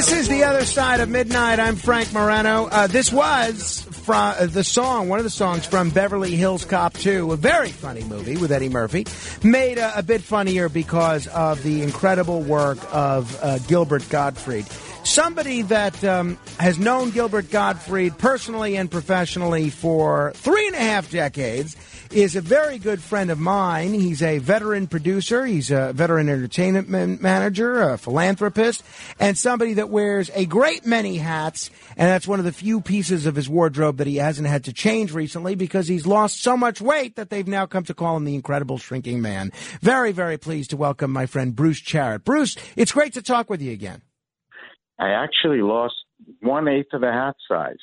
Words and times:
This 0.00 0.12
is 0.12 0.28
the 0.28 0.44
other 0.44 0.64
side 0.64 1.00
of 1.00 1.10
midnight. 1.10 1.60
I'm 1.60 1.76
Frank 1.76 2.10
Morano. 2.14 2.64
Uh, 2.64 2.86
this 2.86 3.12
was 3.12 3.82
from 4.04 4.34
uh, 4.38 4.46
the 4.46 4.64
song, 4.64 5.10
one 5.10 5.18
of 5.18 5.24
the 5.24 5.30
songs 5.30 5.66
from 5.66 5.90
Beverly 5.90 6.34
Hills 6.36 6.64
Cop 6.64 6.94
2, 6.94 7.32
a 7.32 7.36
very 7.36 7.68
funny 7.68 8.02
movie 8.04 8.38
with 8.38 8.50
Eddie 8.50 8.70
Murphy, 8.70 9.04
made 9.46 9.78
uh, 9.78 9.92
a 9.94 10.02
bit 10.02 10.22
funnier 10.22 10.70
because 10.70 11.26
of 11.26 11.62
the 11.62 11.82
incredible 11.82 12.40
work 12.40 12.78
of 12.92 13.38
uh, 13.42 13.58
Gilbert 13.58 14.08
Gottfried. 14.08 14.64
Somebody 15.02 15.62
that 15.62 16.04
um, 16.04 16.38
has 16.58 16.78
known 16.78 17.10
Gilbert 17.10 17.50
Gottfried 17.50 18.16
personally 18.18 18.76
and 18.76 18.90
professionally 18.90 19.70
for 19.70 20.32
three 20.36 20.66
and 20.66 20.76
a 20.76 20.80
half 20.80 21.10
decades 21.10 21.76
is 22.12 22.36
a 22.36 22.40
very 22.40 22.78
good 22.78 23.02
friend 23.02 23.30
of 23.30 23.38
mine. 23.38 23.94
He's 23.94 24.22
a 24.22 24.38
veteran 24.38 24.86
producer, 24.86 25.46
he's 25.46 25.70
a 25.70 25.92
veteran 25.92 26.28
entertainment 26.28 26.88
man- 26.88 27.18
manager, 27.20 27.82
a 27.82 27.98
philanthropist, 27.98 28.82
and 29.18 29.36
somebody 29.38 29.74
that 29.74 29.90
wears 29.90 30.30
a 30.34 30.44
great 30.46 30.84
many 30.84 31.16
hats. 31.16 31.70
And 31.96 32.08
that's 32.08 32.28
one 32.28 32.38
of 32.38 32.44
the 32.44 32.52
few 32.52 32.80
pieces 32.80 33.26
of 33.26 33.36
his 33.36 33.48
wardrobe 33.48 33.98
that 33.98 34.06
he 34.06 34.16
hasn't 34.16 34.48
had 34.48 34.64
to 34.64 34.72
change 34.72 35.12
recently 35.12 35.54
because 35.54 35.88
he's 35.88 36.06
lost 36.06 36.42
so 36.42 36.56
much 36.56 36.80
weight 36.80 37.16
that 37.16 37.30
they've 37.30 37.48
now 37.48 37.66
come 37.66 37.84
to 37.84 37.94
call 37.94 38.16
him 38.16 38.24
the 38.24 38.34
incredible 38.34 38.78
shrinking 38.78 39.22
man. 39.22 39.50
Very, 39.80 40.12
very 40.12 40.38
pleased 40.38 40.70
to 40.70 40.76
welcome 40.76 41.10
my 41.10 41.26
friend 41.26 41.54
Bruce 41.54 41.80
Charet. 41.80 42.24
Bruce, 42.24 42.56
it's 42.76 42.92
great 42.92 43.14
to 43.14 43.22
talk 43.22 43.48
with 43.48 43.62
you 43.62 43.72
again. 43.72 44.02
I 45.00 45.10
actually 45.10 45.62
lost 45.62 45.94
one 46.40 46.68
eighth 46.68 46.92
of 46.92 47.00
the 47.00 47.10
hat 47.10 47.34
size. 47.48 47.78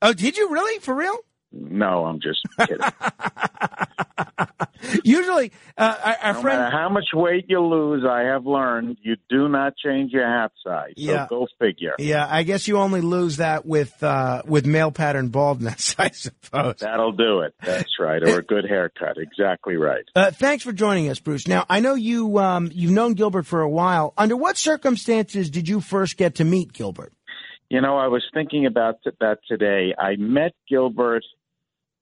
Oh, 0.00 0.14
did 0.14 0.38
you 0.38 0.50
really? 0.50 0.80
For 0.80 0.94
real? 0.94 1.18
No, 1.52 2.06
I'm 2.06 2.18
just 2.18 2.40
kidding. 2.58 2.78
Usually, 5.04 5.52
uh, 5.78 5.96
our, 6.04 6.16
our 6.22 6.32
no 6.34 6.40
friend. 6.40 6.58
matter 6.60 6.76
how 6.76 6.88
much 6.88 7.06
weight 7.14 7.46
you 7.48 7.60
lose, 7.60 8.04
I 8.08 8.22
have 8.22 8.46
learned 8.46 8.98
you 9.02 9.16
do 9.28 9.48
not 9.48 9.74
change 9.76 10.12
your 10.12 10.26
hat 10.26 10.52
size. 10.64 10.92
So 10.96 11.02
Yeah. 11.12 11.26
go 11.28 11.46
figure. 11.60 11.94
Yeah, 11.98 12.26
I 12.28 12.42
guess 12.42 12.66
you 12.68 12.78
only 12.78 13.00
lose 13.00 13.36
that 13.38 13.64
with 13.66 14.02
uh, 14.02 14.42
with 14.46 14.66
male 14.66 14.90
pattern 14.90 15.28
baldness, 15.28 15.94
I 15.98 16.10
suppose. 16.10 16.76
That'll 16.80 17.12
do 17.12 17.40
it. 17.40 17.54
That's 17.62 17.98
right. 18.00 18.22
Or 18.22 18.38
a 18.38 18.42
good 18.42 18.64
haircut. 18.68 19.16
Exactly 19.18 19.76
right. 19.76 20.04
Uh, 20.14 20.30
thanks 20.30 20.64
for 20.64 20.72
joining 20.72 21.08
us, 21.08 21.18
Bruce. 21.20 21.46
Now, 21.46 21.64
I 21.70 21.80
know 21.80 21.94
you 21.94 22.38
um, 22.38 22.70
you've 22.72 22.92
known 22.92 23.14
Gilbert 23.14 23.46
for 23.46 23.60
a 23.60 23.68
while. 23.70 24.14
Under 24.18 24.36
what 24.36 24.56
circumstances 24.56 25.50
did 25.50 25.68
you 25.68 25.80
first 25.80 26.16
get 26.16 26.36
to 26.36 26.44
meet 26.44 26.72
Gilbert? 26.72 27.12
You 27.68 27.80
know, 27.80 27.96
I 27.96 28.08
was 28.08 28.22
thinking 28.34 28.66
about 28.66 28.96
that 29.20 29.38
today. 29.48 29.94
I 29.98 30.16
met 30.16 30.52
Gilbert 30.68 31.24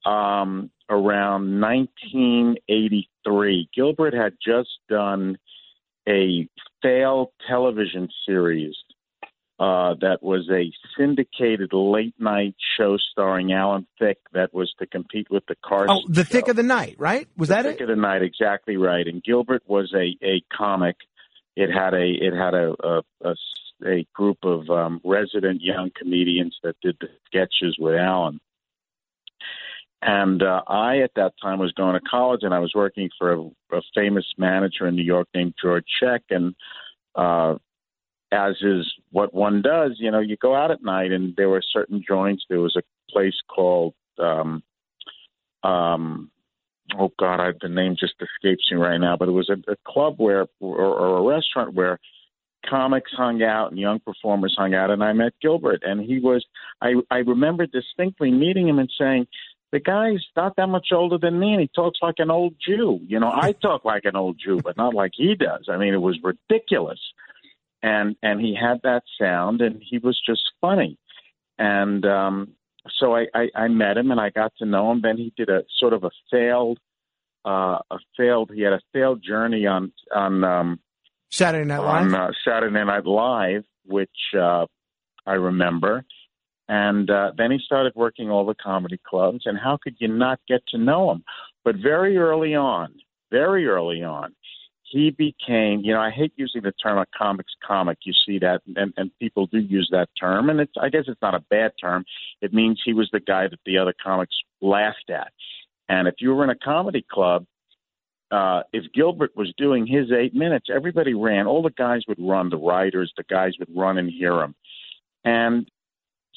um, 0.05 0.71
around 0.89 1.61
1983. 1.61 3.69
Gilbert 3.75 4.15
had 4.15 4.35
just 4.45 4.71
done 4.89 5.39
a 6.09 6.49
failed 6.83 7.29
television 7.49 8.09
series 8.27 8.75
uh, 9.61 9.95
that 10.01 10.23
was 10.23 10.49
a 10.51 10.73
syndicated 10.97 11.75
late 11.75 12.15
night 12.19 12.55
show 12.79 12.97
starring 13.13 13.53
Alan 13.53 13.87
Thicke 13.99 14.17
that 14.33 14.55
was 14.55 14.73
to 14.79 14.87
compete 14.87 15.27
with 15.31 15.45
the 15.49 15.57
Carson. 15.63 15.91
Oh, 15.91 16.01
the 16.09 16.25
Thicke 16.25 16.49
of 16.49 16.57
the 16.57 16.63
night, 16.63 16.97
right? 16.99 17.29
Was 17.37 17.51
that 17.51 17.65
Thick 17.65 17.75
it? 17.75 17.79
Thicke 17.79 17.83
of 17.83 17.89
the 17.89 18.01
night, 18.01 18.23
exactly 18.23 18.79
right. 18.79 19.07
And 19.07 19.23
Gilbert 19.23 19.63
was 19.67 19.93
a 19.95 20.17
a 20.25 20.43
comic. 20.51 20.97
It 21.57 21.71
had 21.71 21.93
a 21.93 22.07
it 22.07 22.33
had 22.33 22.55
a 22.55 22.75
a, 22.83 23.03
a, 23.23 23.35
a 23.87 24.07
group 24.15 24.39
of 24.45 24.71
um, 24.71 24.99
resident 25.05 25.61
young 25.61 25.91
comedians 25.95 26.57
that 26.63 26.77
did 26.83 26.97
the 26.99 27.09
sketches 27.27 27.77
with 27.79 27.97
Alan. 27.97 28.41
And 30.03 30.43
uh, 30.43 30.63
I, 30.67 31.01
at 31.01 31.13
that 31.17 31.35
time, 31.43 31.59
was 31.59 31.73
going 31.73 31.95
to 31.95 32.01
college, 32.01 32.41
and 32.43 32.55
I 32.55 32.59
was 32.59 32.73
working 32.75 33.11
for 33.19 33.33
a, 33.33 33.41
a 33.77 33.83
famous 33.95 34.25
manager 34.39 34.87
in 34.87 34.97
New 34.97 35.03
York 35.03 35.29
named 35.35 35.55
George 35.63 35.85
Check. 36.01 36.23
And 36.31 36.55
uh, 37.15 37.57
as 38.33 38.55
is 38.63 38.91
what 39.11 39.35
one 39.35 39.61
does, 39.61 39.97
you 39.99 40.11
know, 40.11 40.21
you 40.21 40.37
go 40.37 40.55
out 40.55 40.71
at 40.71 40.83
night, 40.83 41.13
and 41.13 41.35
there 41.37 41.51
were 41.51 41.63
certain 41.73 42.03
joints. 42.07 42.45
There 42.49 42.61
was 42.61 42.77
a 42.77 43.13
place 43.13 43.35
called 43.49 43.95
um, 44.19 44.63
um, 45.63 46.31
oh 46.99 47.13
God, 47.19 47.41
I, 47.41 47.51
the 47.61 47.69
name 47.69 47.97
just 47.99 48.15
escapes 48.21 48.71
me 48.71 48.79
right 48.79 48.99
now, 48.99 49.17
but 49.17 49.29
it 49.29 49.33
was 49.33 49.51
a, 49.51 49.71
a 49.71 49.77
club 49.87 50.15
where, 50.19 50.47
or, 50.61 50.79
or 50.79 51.19
a 51.19 51.37
restaurant 51.37 51.75
where 51.75 51.99
comics 52.69 53.11
hung 53.17 53.43
out 53.43 53.71
and 53.71 53.79
young 53.79 54.01
performers 54.01 54.55
hung 54.59 54.75
out, 54.75 54.91
and 54.91 55.03
I 55.03 55.13
met 55.13 55.33
Gilbert, 55.41 55.83
and 55.85 56.01
he 56.01 56.19
was, 56.19 56.45
I, 56.81 56.95
I 57.11 57.19
remember 57.19 57.67
distinctly 57.67 58.31
meeting 58.31 58.69
him 58.69 58.79
and 58.79 58.91
saying, 58.99 59.27
the 59.73 59.81
guy's 59.81 60.25
not 60.37 60.57
that 60.57 60.69
much 60.69 60.89
older 60.93 61.19
than 61.19 61.39
me, 61.39 61.53
and 61.53 61.61
he 61.61 61.69
talks 61.69 62.01
like 62.03 62.17
an 62.19 62.31
old 62.31 62.55
Jew. 62.65 63.01
You 63.07 63.21
know, 63.21 63.31
I 63.33 63.53
talk 63.63 63.85
like 63.85 64.05
an 64.05 64.17
old 64.17 64.39
Jew, 64.43 64.61
but 64.63 64.77
not 64.77 64.95
like 64.95 65.13
he 65.15 65.35
does. 65.35 65.69
I 65.71 65.77
mean, 65.77 65.95
it 65.95 66.01
was 66.03 66.19
ridiculous, 66.23 67.01
and 67.83 68.17
and 68.23 68.41
he 68.41 68.57
had 68.61 68.81
that 68.83 69.05
sound, 69.21 69.61
and 69.61 69.81
he 69.81 69.99
was 69.99 70.21
just 70.27 70.43
funny, 70.61 70.99
and 71.59 72.05
um, 72.05 72.55
so 72.99 73.15
I, 73.15 73.27
I, 73.35 73.49
I 73.55 73.69
met 73.69 73.97
him 73.97 74.11
and 74.11 74.21
I 74.21 74.31
got 74.31 74.53
to 74.59 74.67
know 74.67 74.91
him. 74.91 75.01
Then 75.03 75.17
he 75.17 75.33
did 75.37 75.49
a 75.49 75.63
sort 75.79 75.93
of 75.93 76.05
a 76.05 76.11
failed, 76.31 76.79
uh, 77.45 77.79
a 77.91 77.99
failed. 78.17 78.51
He 78.55 78.63
had 78.63 78.73
a 78.73 78.81
failed 78.93 79.23
journey 79.23 79.67
on 79.67 79.93
on 80.15 80.45
um, 80.45 80.81
Saturday 81.31 81.67
Night 81.67 81.79
Live. 81.79 82.07
on 82.07 82.15
uh, 82.15 82.31
Saturday 82.45 82.85
Night 82.85 83.07
Live, 83.07 83.65
which 83.85 84.09
uh, 84.39 84.67
I 85.27 85.35
remember. 85.35 86.05
And 86.71 87.11
uh, 87.11 87.33
then 87.37 87.51
he 87.51 87.59
started 87.59 87.93
working 87.97 88.31
all 88.31 88.47
the 88.47 88.55
comedy 88.55 89.01
clubs. 89.05 89.43
And 89.45 89.59
how 89.59 89.77
could 89.83 89.97
you 89.99 90.07
not 90.07 90.39
get 90.47 90.65
to 90.69 90.79
know 90.79 91.11
him? 91.11 91.25
But 91.65 91.75
very 91.75 92.17
early 92.17 92.55
on, 92.55 92.95
very 93.33 93.67
early 93.67 94.05
on, 94.05 94.37
he 94.85 95.11
became. 95.11 95.81
You 95.81 95.95
know, 95.95 96.01
I 96.01 96.11
hate 96.11 96.33
using 96.37 96.63
the 96.63 96.71
term 96.71 96.99
a 96.99 97.07
comics 97.19 97.55
comic. 97.67 97.99
You 98.05 98.13
see 98.25 98.39
that, 98.39 98.63
and, 98.77 98.95
and 98.97 99.11
people 99.19 99.47
do 99.47 99.59
use 99.59 99.89
that 99.91 100.11
term, 100.19 100.49
and 100.49 100.61
it's. 100.61 100.73
I 100.81 100.91
guess 100.91 101.05
it's 101.09 101.21
not 101.21 101.35
a 101.35 101.45
bad 101.51 101.73
term. 101.81 102.05
It 102.41 102.55
means 102.55 102.81
he 102.85 102.93
was 102.93 103.11
the 103.13 103.19
guy 103.19 103.49
that 103.49 103.59
the 103.67 103.77
other 103.77 103.95
comics 104.01 104.37
laughed 104.61 105.11
at. 105.11 105.33
And 105.89 106.07
if 106.07 106.15
you 106.21 106.33
were 106.33 106.45
in 106.45 106.51
a 106.51 106.55
comedy 106.55 107.05
club, 107.11 107.47
uh, 108.31 108.63
if 108.73 108.85
Gilbert 108.95 109.33
was 109.35 109.53
doing 109.57 109.89
his 109.89 110.13
eight 110.13 110.37
minutes, 110.37 110.69
everybody 110.73 111.15
ran. 111.15 111.49
All 111.49 111.63
the 111.63 111.71
guys 111.71 112.03
would 112.07 112.21
run. 112.21 112.49
The 112.49 112.59
writers, 112.59 113.13
the 113.17 113.25
guys 113.25 113.55
would 113.59 113.77
run 113.77 113.99
and 113.99 114.09
hear 114.09 114.41
him. 114.41 114.55
And 115.25 115.69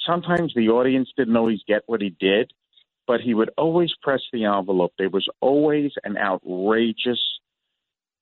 sometimes 0.05 0.53
the 0.55 0.69
audience 0.69 1.09
didn't 1.17 1.37
always 1.37 1.61
get 1.67 1.83
what 1.85 2.01
he 2.01 2.15
did, 2.19 2.51
but 3.07 3.21
he 3.21 3.33
would 3.33 3.51
always 3.57 3.91
press 4.01 4.21
the 4.31 4.45
envelope. 4.45 4.93
There 4.97 5.09
was 5.09 5.27
always 5.41 5.91
an 6.03 6.17
outrageous 6.17 7.19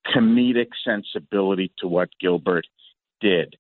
comedic 0.08 0.70
sensibility 0.84 1.72
to 1.80 1.88
what 1.88 2.10
Gilbert 2.20 2.66
did. 3.20 3.56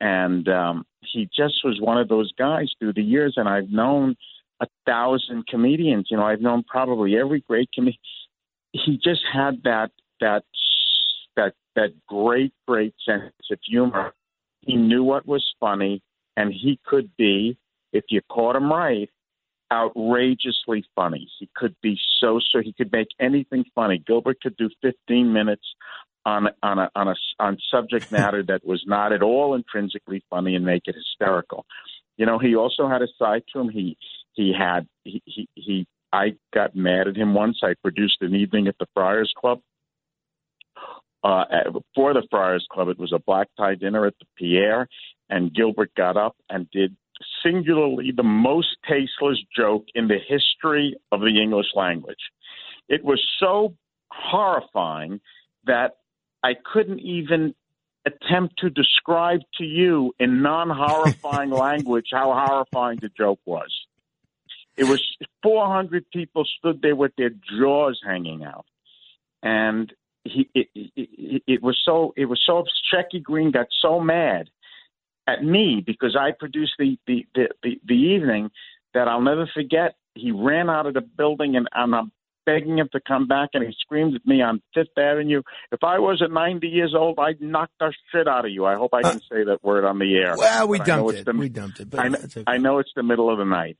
And 0.00 0.46
um, 0.48 0.84
he 1.00 1.28
just 1.34 1.64
was 1.64 1.80
one 1.80 1.98
of 1.98 2.08
those 2.08 2.32
guys 2.38 2.70
through 2.78 2.92
the 2.92 3.02
years. 3.02 3.34
And 3.36 3.48
I've 3.48 3.70
known 3.70 4.16
a 4.60 4.66
thousand 4.84 5.46
comedians. 5.46 6.08
You 6.10 6.18
know, 6.18 6.24
I've 6.24 6.40
known 6.40 6.64
probably 6.64 7.16
every 7.16 7.40
great 7.40 7.70
comedian. 7.72 7.98
He 8.72 8.98
just 9.02 9.22
had 9.32 9.62
that 9.64 9.90
that 10.20 10.44
that 11.36 11.54
that 11.74 11.90
great 12.06 12.52
great 12.66 12.94
sense 13.06 13.32
of 13.50 13.58
humor. 13.64 14.12
He 14.60 14.76
knew 14.76 15.02
what 15.02 15.26
was 15.26 15.44
funny, 15.60 16.02
and 16.36 16.52
he 16.52 16.78
could 16.84 17.10
be, 17.16 17.56
if 17.96 18.04
you 18.10 18.20
caught 18.30 18.56
him 18.56 18.70
right, 18.70 19.08
outrageously 19.72 20.84
funny. 20.94 21.28
He 21.38 21.48
could 21.56 21.74
be 21.82 21.98
so 22.20 22.40
so 22.52 22.60
he 22.60 22.72
could 22.72 22.92
make 22.92 23.08
anything 23.20 23.64
funny. 23.74 24.02
Gilbert 24.06 24.40
could 24.40 24.56
do 24.56 24.70
15 24.82 25.32
minutes 25.32 25.64
on 26.24 26.48
on 26.62 26.78
a 26.78 26.90
on 26.94 27.08
a 27.08 27.14
on 27.38 27.58
subject 27.70 28.12
matter 28.12 28.42
that 28.44 28.64
was 28.64 28.82
not 28.86 29.12
at 29.12 29.22
all 29.22 29.54
intrinsically 29.54 30.22
funny 30.30 30.54
and 30.54 30.64
make 30.64 30.82
it 30.86 30.94
hysterical. 30.94 31.64
You 32.16 32.26
know, 32.26 32.38
he 32.38 32.56
also 32.56 32.88
had 32.88 33.02
a 33.02 33.08
side 33.18 33.42
to 33.52 33.60
him. 33.60 33.68
He 33.68 33.96
he 34.32 34.52
had 34.56 34.86
he 35.04 35.22
he, 35.24 35.48
he 35.54 35.86
I 36.12 36.36
got 36.54 36.76
mad 36.76 37.08
at 37.08 37.16
him 37.16 37.34
once. 37.34 37.60
I 37.62 37.74
produced 37.82 38.18
an 38.20 38.34
evening 38.34 38.68
at 38.68 38.78
the 38.78 38.86
Friars 38.94 39.32
Club. 39.36 39.60
Uh, 41.24 41.44
for 41.94 42.14
the 42.14 42.22
Friars 42.30 42.66
Club, 42.70 42.88
it 42.88 42.98
was 42.98 43.12
a 43.12 43.18
black 43.18 43.48
tie 43.56 43.74
dinner 43.74 44.06
at 44.06 44.14
the 44.20 44.26
Pierre, 44.36 44.86
and 45.28 45.52
Gilbert 45.52 45.90
got 45.96 46.16
up 46.16 46.36
and 46.48 46.70
did 46.70 46.96
singularly 47.42 48.12
the 48.14 48.22
most 48.22 48.76
tasteless 48.88 49.38
joke 49.56 49.86
in 49.94 50.08
the 50.08 50.18
history 50.18 50.96
of 51.12 51.20
the 51.20 51.40
English 51.40 51.68
language. 51.74 52.30
It 52.88 53.04
was 53.04 53.22
so 53.40 53.74
horrifying 54.10 55.20
that 55.64 55.96
I 56.42 56.54
couldn't 56.54 57.00
even 57.00 57.54
attempt 58.06 58.58
to 58.58 58.70
describe 58.70 59.40
to 59.58 59.64
you 59.64 60.14
in 60.18 60.42
non 60.42 60.70
horrifying 60.70 61.50
language 61.66 62.06
how 62.12 62.32
horrifying 62.32 62.98
the 63.00 63.10
joke 63.16 63.40
was. 63.44 63.70
It 64.76 64.84
was 64.84 65.02
400 65.42 66.04
people 66.10 66.44
stood 66.58 66.82
there 66.82 66.94
with 66.94 67.12
their 67.16 67.30
jaws 67.58 68.00
hanging 68.04 68.44
out. 68.44 68.66
And 69.42 69.92
he, 70.24 70.48
it, 70.54 70.68
it, 70.74 70.90
it, 70.96 71.42
it 71.46 71.62
was 71.62 71.80
so, 71.84 72.12
it 72.16 72.26
was 72.26 72.40
so, 72.44 72.64
Shecky 72.92 73.22
Greene 73.22 73.50
got 73.50 73.68
so 73.80 74.00
mad 74.00 74.50
at 75.26 75.42
me 75.42 75.82
because 75.84 76.16
I 76.18 76.30
produced 76.38 76.72
the, 76.78 76.98
the, 77.06 77.26
the, 77.34 77.48
the, 77.62 77.80
the 77.86 77.94
evening 77.94 78.50
that 78.94 79.08
I'll 79.08 79.22
never 79.22 79.48
forget. 79.52 79.96
He 80.14 80.30
ran 80.30 80.70
out 80.70 80.86
of 80.86 80.94
the 80.94 81.02
building 81.02 81.56
and, 81.56 81.68
and 81.74 81.94
I'm 81.94 82.12
begging 82.46 82.78
him 82.78 82.88
to 82.92 83.00
come 83.06 83.26
back, 83.26 83.50
and 83.52 83.64
he 83.64 83.74
screamed 83.78 84.14
at 84.14 84.24
me 84.24 84.40
on 84.40 84.62
Fifth 84.72 84.96
Avenue. 84.96 85.42
If 85.72 85.82
I 85.82 85.98
wasn't 85.98 86.32
90 86.32 86.68
years 86.68 86.94
old, 86.96 87.18
I'd 87.18 87.40
knock 87.42 87.70
the 87.78 87.92
shit 88.12 88.28
out 88.28 88.46
of 88.46 88.52
you. 88.52 88.64
I 88.64 88.76
hope 88.76 88.94
I 88.94 89.02
can 89.02 89.16
uh, 89.16 89.20
say 89.30 89.44
that 89.44 89.58
word 89.62 89.84
on 89.84 89.98
the 89.98 90.16
air. 90.16 90.36
Well, 90.38 90.68
we 90.68 90.78
dumped 90.78 91.14
it. 91.14 91.26
The, 91.26 91.32
we 91.32 91.48
dumped 91.48 91.80
it. 91.80 91.90
But 91.90 92.00
I, 92.00 92.06
okay. 92.06 92.44
I 92.46 92.58
know 92.58 92.78
it's 92.78 92.92
the 92.96 93.02
middle 93.02 93.30
of 93.30 93.38
the 93.38 93.44
night, 93.44 93.76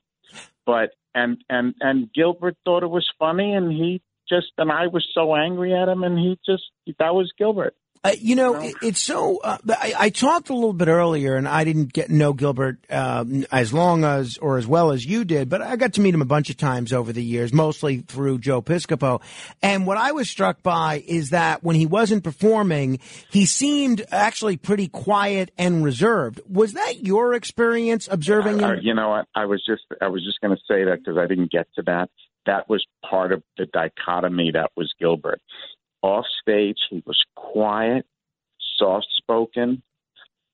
but 0.65 0.91
and 1.15 1.37
and 1.49 1.73
and 1.79 2.13
Gilbert 2.13 2.57
thought 2.65 2.83
it 2.83 2.89
was 2.89 3.07
funny, 3.17 3.53
and 3.53 3.71
he 3.71 4.01
just 4.29 4.47
and 4.57 4.71
I 4.71 4.87
was 4.87 5.07
so 5.15 5.35
angry 5.35 5.73
at 5.73 5.87
him, 5.87 6.03
and 6.03 6.19
he 6.19 6.37
just 6.45 6.63
that 6.99 7.15
was 7.15 7.31
Gilbert. 7.37 7.75
Uh, 8.07 8.11
you 8.21 8.35
know, 8.35 8.61
it, 8.61 8.73
it's 8.81 9.01
so. 9.01 9.39
Uh, 9.39 9.57
I, 9.69 9.93
I, 9.99 10.09
talked 10.09 10.49
a 10.49 10.53
little 10.53 10.71
bit 10.71 10.87
earlier, 10.87 11.35
and 11.35 11.45
I 11.45 11.65
didn't 11.65 11.91
get 11.91 12.09
know 12.09 12.31
Gilbert 12.31 12.77
um, 12.89 13.45
as 13.51 13.73
long 13.73 14.05
as 14.05 14.37
or 14.37 14.57
as 14.57 14.65
well 14.65 14.93
as 14.93 15.05
you 15.05 15.25
did, 15.25 15.49
but 15.49 15.61
I 15.61 15.75
got 15.75 15.93
to 15.95 16.01
meet 16.01 16.13
him 16.13 16.21
a 16.21 16.25
bunch 16.25 16.49
of 16.49 16.55
times 16.55 16.93
over 16.93 17.11
the 17.11 17.23
years, 17.23 17.51
mostly 17.51 17.97
through 17.97 18.39
Joe 18.39 18.61
Piscopo. 18.61 19.21
And 19.61 19.85
what 19.85 19.97
I 19.97 20.13
was 20.13 20.29
struck 20.29 20.63
by 20.63 21.03
is 21.05 21.31
that 21.31 21.65
when 21.65 21.75
he 21.75 21.85
wasn't 21.85 22.23
performing, 22.23 22.99
he 23.29 23.45
seemed 23.45 24.05
actually 24.09 24.55
pretty 24.55 24.87
quiet 24.87 25.51
and 25.57 25.83
reserved. 25.83 26.39
Was 26.47 26.73
that 26.73 27.05
your 27.05 27.33
experience 27.33 28.07
observing 28.09 28.63
uh, 28.63 28.75
him? 28.75 28.79
you 28.83 28.93
know, 28.93 29.11
I, 29.11 29.23
I 29.35 29.45
was 29.47 29.61
just 29.65 29.83
I 29.99 30.07
was 30.07 30.23
just 30.23 30.39
going 30.39 30.55
to 30.55 30.63
say 30.65 30.85
that 30.85 30.99
because 31.03 31.17
I 31.17 31.27
didn't 31.27 31.51
get 31.51 31.67
to 31.75 31.81
that. 31.87 32.09
That 32.45 32.69
was 32.69 32.85
part 33.03 33.33
of 33.33 33.43
the 33.57 33.65
dichotomy 33.65 34.51
that 34.53 34.71
was 34.77 34.93
Gilbert 34.97 35.41
off 36.07 36.25
stage, 36.41 36.77
he 36.89 37.03
was 37.05 37.21
quiet, 37.35 38.05
soft 38.77 39.07
spoken. 39.17 39.83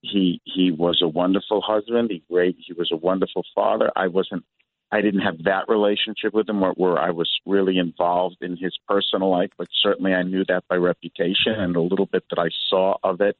He 0.01 0.41
he 0.43 0.71
was 0.71 1.01
a 1.01 1.07
wonderful 1.07 1.61
husband. 1.61 2.09
He 2.11 2.23
great. 2.29 2.57
He 2.59 2.73
was 2.73 2.89
a 2.91 2.97
wonderful 2.97 3.43
father. 3.55 3.91
I 3.95 4.07
wasn't. 4.07 4.43
I 4.91 5.01
didn't 5.01 5.21
have 5.21 5.43
that 5.45 5.69
relationship 5.69 6.35
with 6.35 6.47
him 6.47 6.59
where, 6.59 6.73
where 6.73 6.99
I 6.99 7.09
was 7.09 7.29
really 7.47 7.79
involved 7.79 8.37
in 8.41 8.57
his 8.57 8.77
personal 8.87 9.31
life, 9.31 9.49
but 9.57 9.67
certainly 9.81 10.13
I 10.13 10.21
knew 10.21 10.45
that 10.49 10.67
by 10.67 10.75
reputation 10.75 11.53
and 11.57 11.75
a 11.75 11.81
little 11.81 12.05
bit 12.05 12.23
that 12.29 12.37
I 12.37 12.49
saw 12.69 12.97
of 13.03 13.21
it. 13.21 13.35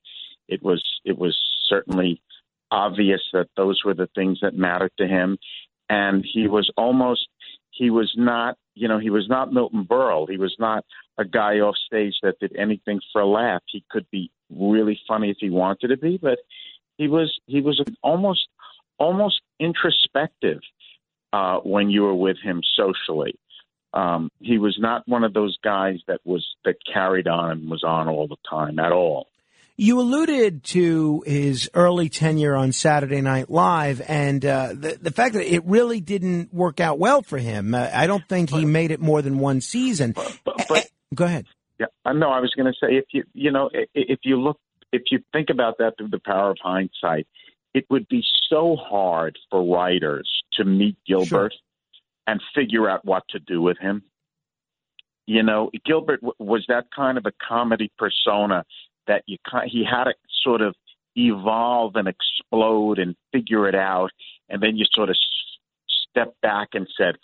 It 0.47 0.63
was 0.63 0.83
it 1.03 1.17
was 1.17 1.37
certainly 1.67 2.21
obvious 2.71 3.21
that 3.33 3.49
those 3.55 3.83
were 3.85 3.93
the 3.93 4.09
things 4.15 4.39
that 4.41 4.55
mattered 4.55 4.93
to 4.97 5.07
him, 5.07 5.37
and 5.89 6.25
he 6.25 6.47
was 6.47 6.71
almost 6.77 7.27
he 7.73 7.89
was 7.89 8.13
not 8.15 8.57
you 8.75 8.87
know 8.87 8.99
he 8.99 9.09
was 9.09 9.27
not 9.27 9.51
Milton 9.51 9.85
Berle. 9.85 10.29
He 10.29 10.37
was 10.37 10.55
not 10.59 10.85
a 11.17 11.25
guy 11.25 11.59
off 11.59 11.75
stage 11.85 12.15
that 12.23 12.39
did 12.39 12.55
anything 12.55 12.99
for 13.11 13.21
a 13.21 13.27
laugh. 13.27 13.61
He 13.67 13.83
could 13.89 14.09
be 14.11 14.31
really 14.49 14.99
funny 15.07 15.29
if 15.29 15.37
he 15.39 15.49
wanted 15.49 15.89
to 15.89 15.97
be, 15.97 16.17
but 16.17 16.39
he 16.97 17.07
was 17.07 17.39
he 17.47 17.61
was 17.61 17.81
almost 18.01 18.47
almost 18.97 19.41
introspective 19.59 20.61
uh, 21.33 21.57
when 21.59 21.89
you 21.89 22.03
were 22.03 22.15
with 22.15 22.37
him 22.43 22.61
socially. 22.75 23.35
Um, 23.93 24.31
he 24.39 24.57
was 24.57 24.77
not 24.79 25.07
one 25.07 25.23
of 25.23 25.33
those 25.33 25.57
guys 25.63 25.99
that 26.07 26.21
was 26.23 26.45
that 26.65 26.77
carried 26.91 27.27
on 27.27 27.51
and 27.51 27.69
was 27.69 27.83
on 27.83 28.07
all 28.07 28.27
the 28.27 28.37
time 28.49 28.79
at 28.79 28.91
all. 28.91 29.27
You 29.75 29.99
alluded 29.99 30.63
to 30.65 31.23
his 31.25 31.69
early 31.73 32.07
tenure 32.07 32.55
on 32.55 32.71
Saturday 32.73 33.21
Night 33.21 33.49
Live 33.49 34.01
and 34.07 34.45
uh, 34.45 34.69
the, 34.73 34.99
the 35.01 35.11
fact 35.11 35.33
that 35.33 35.51
it 35.51 35.65
really 35.65 35.99
didn't 35.99 36.53
work 36.53 36.79
out 36.79 36.99
well 36.99 37.23
for 37.23 37.39
him. 37.39 37.73
Uh, 37.73 37.89
I 37.91 38.05
don't 38.05 38.27
think 38.29 38.51
he 38.51 38.65
made 38.65 38.91
it 38.91 38.99
more 38.99 39.23
than 39.23 39.39
one 39.39 39.61
season. 39.61 40.11
But, 40.11 40.39
but, 40.45 40.65
but 40.69 40.87
Go 41.13 41.25
ahead. 41.25 41.45
Yeah, 41.79 41.87
uh, 42.05 42.13
no, 42.13 42.29
I 42.29 42.39
was 42.39 42.53
going 42.55 42.71
to 42.71 42.73
say 42.73 42.95
if 42.95 43.05
you 43.11 43.23
you 43.33 43.51
know 43.51 43.69
if 43.93 44.19
you 44.23 44.39
look 44.39 44.59
if 44.91 45.03
you 45.11 45.19
think 45.31 45.49
about 45.49 45.77
that 45.79 45.93
through 45.97 46.09
the 46.09 46.19
power 46.23 46.51
of 46.51 46.57
hindsight, 46.61 47.27
it 47.73 47.85
would 47.89 48.07
be 48.07 48.23
so 48.49 48.75
hard 48.75 49.37
for 49.49 49.63
writers 49.63 50.29
to 50.53 50.65
meet 50.65 50.97
Gilbert 51.07 51.27
sure. 51.29 51.49
and 52.27 52.41
figure 52.55 52.89
out 52.89 53.03
what 53.05 53.23
to 53.29 53.39
do 53.39 53.61
with 53.61 53.77
him. 53.79 54.03
You 55.25 55.41
know, 55.43 55.71
Gilbert 55.85 56.21
w- 56.21 56.35
was 56.37 56.65
that 56.67 56.85
kind 56.95 57.17
of 57.17 57.25
a 57.25 57.31
comedy 57.47 57.91
persona 57.97 58.65
that 59.07 59.23
you 59.25 59.37
he 59.65 59.85
had 59.89 60.05
to 60.05 60.13
sort 60.43 60.61
of 60.61 60.75
evolve 61.15 61.95
and 61.95 62.07
explode 62.07 62.99
and 62.99 63.15
figure 63.31 63.67
it 63.67 63.75
out, 63.75 64.11
and 64.49 64.61
then 64.61 64.75
you 64.75 64.85
sort 64.93 65.09
of 65.09 65.15
step 66.09 66.35
back 66.41 66.69
and 66.73 66.87
said, 66.97 67.15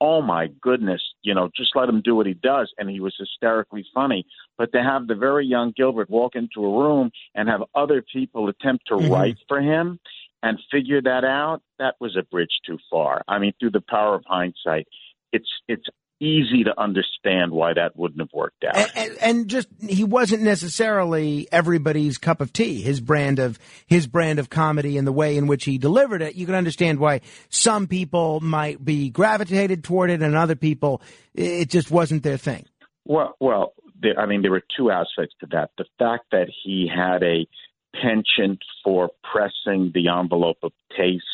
oh 0.00 0.22
my 0.22 0.48
goodness, 0.60 1.02
you 1.22 1.34
know, 1.34 1.50
just 1.56 1.74
let 1.74 1.88
him 1.88 2.00
do 2.02 2.14
what 2.14 2.26
he 2.26 2.34
does. 2.34 2.72
And 2.78 2.88
he 2.88 3.00
was 3.00 3.14
hysterically 3.18 3.84
funny. 3.94 4.24
But 4.56 4.72
to 4.72 4.82
have 4.82 5.06
the 5.06 5.14
very 5.14 5.46
young 5.46 5.72
Gilbert 5.76 6.08
walk 6.08 6.34
into 6.34 6.64
a 6.64 6.78
room 6.78 7.10
and 7.34 7.48
have 7.48 7.62
other 7.74 8.02
people 8.12 8.48
attempt 8.48 8.86
to 8.88 8.94
mm-hmm. 8.94 9.12
write 9.12 9.36
for 9.48 9.60
him 9.60 9.98
and 10.42 10.58
figure 10.70 11.02
that 11.02 11.24
out, 11.24 11.62
that 11.78 11.96
was 12.00 12.16
a 12.16 12.22
bridge 12.22 12.60
too 12.64 12.78
far. 12.90 13.22
I 13.26 13.38
mean, 13.38 13.52
through 13.58 13.72
the 13.72 13.82
power 13.88 14.14
of 14.14 14.24
hindsight, 14.26 14.86
it's 15.32 15.48
it's 15.66 15.86
easy 16.20 16.64
to 16.64 16.80
understand 16.80 17.52
why 17.52 17.72
that 17.74 17.96
wouldn't 17.96 18.20
have 18.20 18.32
worked 18.32 18.64
out. 18.64 18.76
And, 18.76 18.90
and, 18.96 19.18
and, 19.20 19.48
just 19.48 19.68
he 19.80 20.04
wasn't 20.04 20.42
necessarily 20.42 21.48
everybody's 21.52 22.18
cup 22.18 22.40
of 22.40 22.52
tea. 22.52 22.82
His 22.82 23.00
brand 23.00 23.38
of 23.38 23.58
his 23.86 24.06
brand 24.06 24.38
of 24.38 24.50
comedy 24.50 24.98
and 24.98 25.06
the 25.06 25.12
way 25.12 25.36
in 25.36 25.46
which 25.46 25.64
he 25.64 25.78
delivered 25.78 26.22
it, 26.22 26.34
you 26.34 26.46
can 26.46 26.54
understand 26.54 26.98
why 26.98 27.20
some 27.48 27.86
people 27.86 28.40
might 28.40 28.84
be 28.84 29.10
gravitated 29.10 29.84
toward 29.84 30.10
it, 30.10 30.22
and 30.22 30.36
other 30.36 30.56
people 30.56 31.02
it 31.34 31.68
just 31.68 31.90
wasn't 31.90 32.22
their 32.22 32.36
thing. 32.36 32.66
Well, 33.04 33.36
well, 33.40 33.74
there, 34.00 34.18
I 34.18 34.26
mean, 34.26 34.42
there 34.42 34.50
were 34.50 34.64
two 34.76 34.90
aspects 34.90 35.34
to 35.40 35.46
that. 35.52 35.70
The 35.78 35.86
fact 35.98 36.26
that 36.32 36.48
he 36.64 36.90
had 36.94 37.22
a 37.22 37.46
penchant 37.94 38.60
for 38.84 39.10
pressing 39.22 39.92
the 39.94 40.08
envelope 40.08 40.58
of 40.62 40.72
taste 40.96 41.24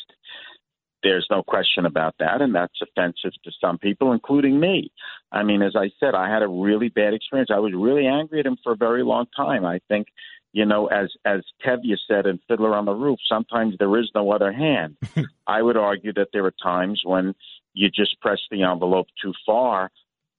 there's 1.04 1.26
no 1.30 1.42
question 1.42 1.84
about 1.86 2.14
that, 2.18 2.40
and 2.40 2.54
that's 2.54 2.80
offensive 2.82 3.32
to 3.44 3.52
some 3.60 3.78
people, 3.78 4.12
including 4.12 4.58
me. 4.58 4.90
I 5.30 5.44
mean, 5.44 5.62
as 5.62 5.76
I 5.76 5.90
said, 6.00 6.14
I 6.14 6.28
had 6.32 6.42
a 6.42 6.48
really 6.48 6.88
bad 6.88 7.14
experience. 7.14 7.50
I 7.52 7.60
was 7.60 7.72
really 7.76 8.06
angry 8.06 8.40
at 8.40 8.46
him 8.46 8.56
for 8.64 8.72
a 8.72 8.76
very 8.76 9.04
long 9.04 9.26
time. 9.36 9.64
I 9.64 9.80
think, 9.86 10.08
you 10.52 10.64
know, 10.64 10.86
as 10.86 11.10
as 11.24 11.42
Tevye 11.64 11.96
said 12.08 12.26
in 12.26 12.40
Fiddler 12.48 12.74
on 12.74 12.86
the 12.86 12.94
Roof, 12.94 13.18
sometimes 13.28 13.74
there 13.78 13.96
is 13.98 14.10
no 14.14 14.32
other 14.32 14.50
hand. 14.50 14.96
I 15.46 15.62
would 15.62 15.76
argue 15.76 16.12
that 16.14 16.28
there 16.32 16.46
are 16.46 16.54
times 16.62 17.02
when 17.04 17.34
you 17.74 17.90
just 17.90 18.20
press 18.20 18.40
the 18.50 18.62
envelope 18.62 19.06
too 19.22 19.34
far. 19.44 19.90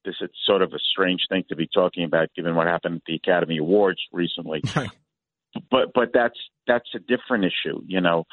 This 0.03 0.15
is 0.21 0.29
sort 0.45 0.61
of 0.61 0.73
a 0.73 0.79
strange 0.79 1.21
thing 1.29 1.43
to 1.49 1.55
be 1.55 1.67
talking 1.71 2.03
about, 2.03 2.29
given 2.35 2.55
what 2.55 2.67
happened 2.67 2.97
at 2.97 3.01
the 3.05 3.15
Academy 3.15 3.57
Awards 3.57 3.99
recently. 4.11 4.63
but 5.71 5.93
but 5.93 6.09
that's 6.13 6.37
that's 6.65 6.89
a 6.95 6.99
different 6.99 7.45
issue, 7.45 7.81
you 7.85 8.01
know. 8.01 8.25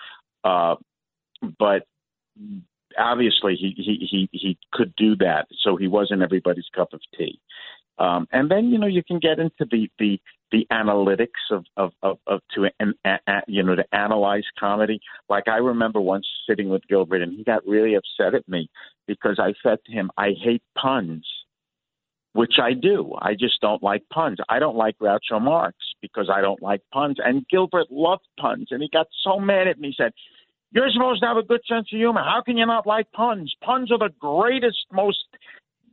Uh, 0.44 0.76
but 1.58 1.82
obviously 2.98 3.56
he, 3.56 3.74
he 3.77 4.06
he 4.10 4.29
he 4.32 4.58
could 4.72 4.94
do 4.96 5.17
that, 5.17 5.46
so 5.62 5.77
he 5.77 5.89
wasn't 5.89 6.22
everybody's 6.22 6.69
cup 6.74 6.93
of 6.93 7.01
tea. 7.17 7.41
Um, 7.98 8.27
and 8.32 8.51
then 8.51 8.67
you 8.67 8.79
know 8.79 8.86
you 8.86 9.03
can 9.03 9.19
get 9.19 9.39
into 9.39 9.67
the 9.70 9.89
the 9.98 10.19
the 10.51 10.67
analytics 10.70 11.51
of 11.51 11.65
of 11.77 11.93
of, 12.03 12.19
of 12.27 12.41
to 12.55 12.69
and 12.81 12.94
you 13.46 13.62
know 13.62 13.74
to 13.74 13.84
analyze 13.93 14.44
comedy. 14.58 15.01
Like 15.29 15.48
I 15.48 15.56
remember 15.56 16.01
once 16.01 16.27
sitting 16.48 16.69
with 16.69 16.86
Gilbert, 16.89 17.22
and 17.22 17.36
he 17.36 17.44
got 17.44 17.67
really 17.67 17.94
upset 17.94 18.34
at 18.34 18.48
me 18.48 18.69
because 19.06 19.39
I 19.39 19.55
said 19.62 19.79
to 19.86 19.93
him, 19.93 20.10
"I 20.17 20.31
hate 20.43 20.62
puns." 20.77 21.27
Which 22.34 22.55
I 22.62 22.72
do. 22.72 23.12
I 23.20 23.34
just 23.34 23.60
don't 23.60 23.82
like 23.82 24.05
puns. 24.10 24.39
I 24.48 24.58
don't 24.58 24.74
like 24.74 24.96
Groucho 24.96 25.39
Marx 25.39 25.77
because 26.01 26.31
I 26.34 26.41
don't 26.41 26.62
like 26.62 26.81
puns. 26.91 27.19
And 27.22 27.46
Gilbert 27.51 27.89
loved 27.91 28.27
puns, 28.41 28.69
and 28.70 28.82
he 28.82 28.89
got 28.91 29.06
so 29.22 29.39
mad 29.39 29.69
at 29.69 29.79
me. 29.79 29.89
He 29.89 29.94
said, 30.03 30.12
you're 30.72 30.91
supposed 30.91 31.20
to 31.22 31.26
have 31.29 31.36
a 31.36 31.43
good 31.43 31.60
sense 31.69 31.88
of 31.93 31.98
humor. 31.98 32.22
How 32.22 32.43
can 32.44 32.56
you 32.56 32.67
not 32.67 32.86
like 32.86 33.10
puns? 33.12 33.55
Puns 33.62 33.93
are 33.93 33.98
the 33.98 34.12
greatest, 34.19 34.86
most. 34.91 35.19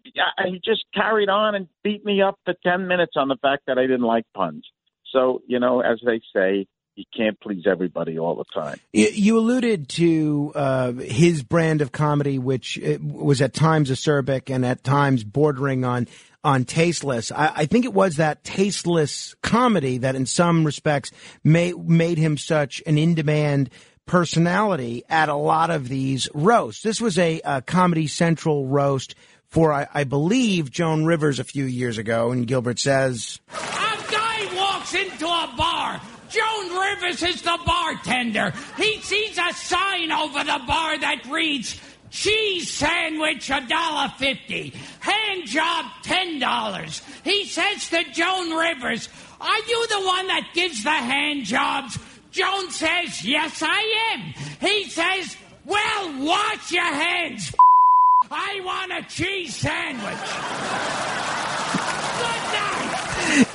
He 0.03 0.59
just 0.63 0.85
carried 0.93 1.29
on 1.29 1.53
and 1.55 1.67
beat 1.83 2.03
me 2.03 2.21
up 2.21 2.39
for 2.45 2.53
10 2.63 2.87
minutes 2.87 3.13
on 3.15 3.27
the 3.27 3.37
fact 3.41 3.63
that 3.67 3.77
I 3.77 3.81
didn't 3.81 4.01
like 4.01 4.25
puns. 4.33 4.65
So, 5.11 5.41
you 5.47 5.59
know, 5.59 5.81
as 5.81 5.99
they 6.03 6.21
say, 6.33 6.67
you 6.95 7.05
can't 7.15 7.39
please 7.39 7.63
everybody 7.65 8.19
all 8.19 8.35
the 8.35 8.43
time. 8.53 8.79
You 8.91 9.37
alluded 9.37 9.87
to 9.89 10.51
uh, 10.53 10.91
his 10.93 11.43
brand 11.43 11.81
of 11.81 11.91
comedy, 11.91 12.37
which 12.37 12.77
uh, 12.77 12.97
was 13.01 13.41
at 13.41 13.53
times 13.53 13.89
acerbic 13.89 14.53
and 14.53 14.65
at 14.65 14.83
times 14.83 15.23
bordering 15.23 15.85
on 15.85 16.07
on 16.43 16.65
tasteless. 16.65 17.31
I, 17.31 17.51
I, 17.55 17.65
think 17.65 17.83
it 17.83 17.93
was 17.93 18.15
that 18.15 18.45
tasteless 18.45 19.35
comedy 19.41 19.97
that, 19.99 20.15
in 20.15 20.25
some 20.25 20.65
respects, 20.65 21.11
made 21.43 21.77
made 21.77 22.17
him 22.17 22.37
such 22.37 22.83
an 22.85 22.97
in 22.97 23.13
demand 23.15 23.69
personality 24.09 25.03
at 25.07 25.29
a 25.29 25.35
lot 25.35 25.69
of 25.69 25.87
these 25.87 26.27
roasts. 26.33 26.81
This 26.81 26.99
was 26.99 27.19
a, 27.19 27.39
a 27.45 27.61
Comedy 27.61 28.07
Central 28.07 28.65
roast 28.65 29.13
for, 29.45 29.71
I, 29.71 29.87
I, 29.93 30.03
believe, 30.03 30.71
Joan 30.71 31.05
Rivers 31.05 31.39
a 31.39 31.43
few 31.43 31.65
years 31.65 31.99
ago, 31.99 32.31
and 32.31 32.47
Gilbert 32.47 32.79
says, 32.79 33.39
A 33.51 34.11
guy 34.11 34.55
walks 34.55 34.95
into 34.95 35.27
a 35.27 35.53
bar. 35.55 36.01
Joan 36.27 36.75
Rivers 36.75 37.21
is 37.21 37.43
the 37.43 37.59
bartender. 37.63 38.51
He 38.77 38.99
sees 39.01 39.37
a 39.37 39.53
sign 39.53 40.11
over 40.11 40.43
the 40.43 40.61
bar 40.67 40.97
that 40.99 41.25
reads, 41.29 41.79
Cheese 42.09 42.71
sandwich 42.71 43.51
a 43.51 43.63
dollar 43.67 44.11
fifty. 44.17 44.73
Hand 44.99 45.45
job 45.45 45.85
ten 46.01 46.39
dollars. 46.39 47.03
He 47.23 47.45
says 47.45 47.87
to 47.89 48.03
Joan 48.11 48.49
Rivers, 48.49 49.09
Are 49.39 49.59
you 49.59 49.87
the 49.87 50.01
one 50.01 50.27
that 50.27 50.49
gives 50.55 50.83
the 50.83 50.89
hand 50.89 51.45
jobs? 51.45 51.99
Joan 52.31 52.69
says, 52.71 53.25
Yes, 53.25 53.61
I 53.63 54.13
am. 54.13 54.33
He 54.59 54.89
says, 54.89 55.35
Well, 55.65 56.25
wash 56.25 56.71
your 56.71 56.83
hands. 56.83 57.53
I 58.31 58.61
want 58.63 58.91
a 58.91 59.01
cheese 59.09 59.55
sandwich. 59.55 60.03
Good 62.17 62.53
night. 62.53 62.79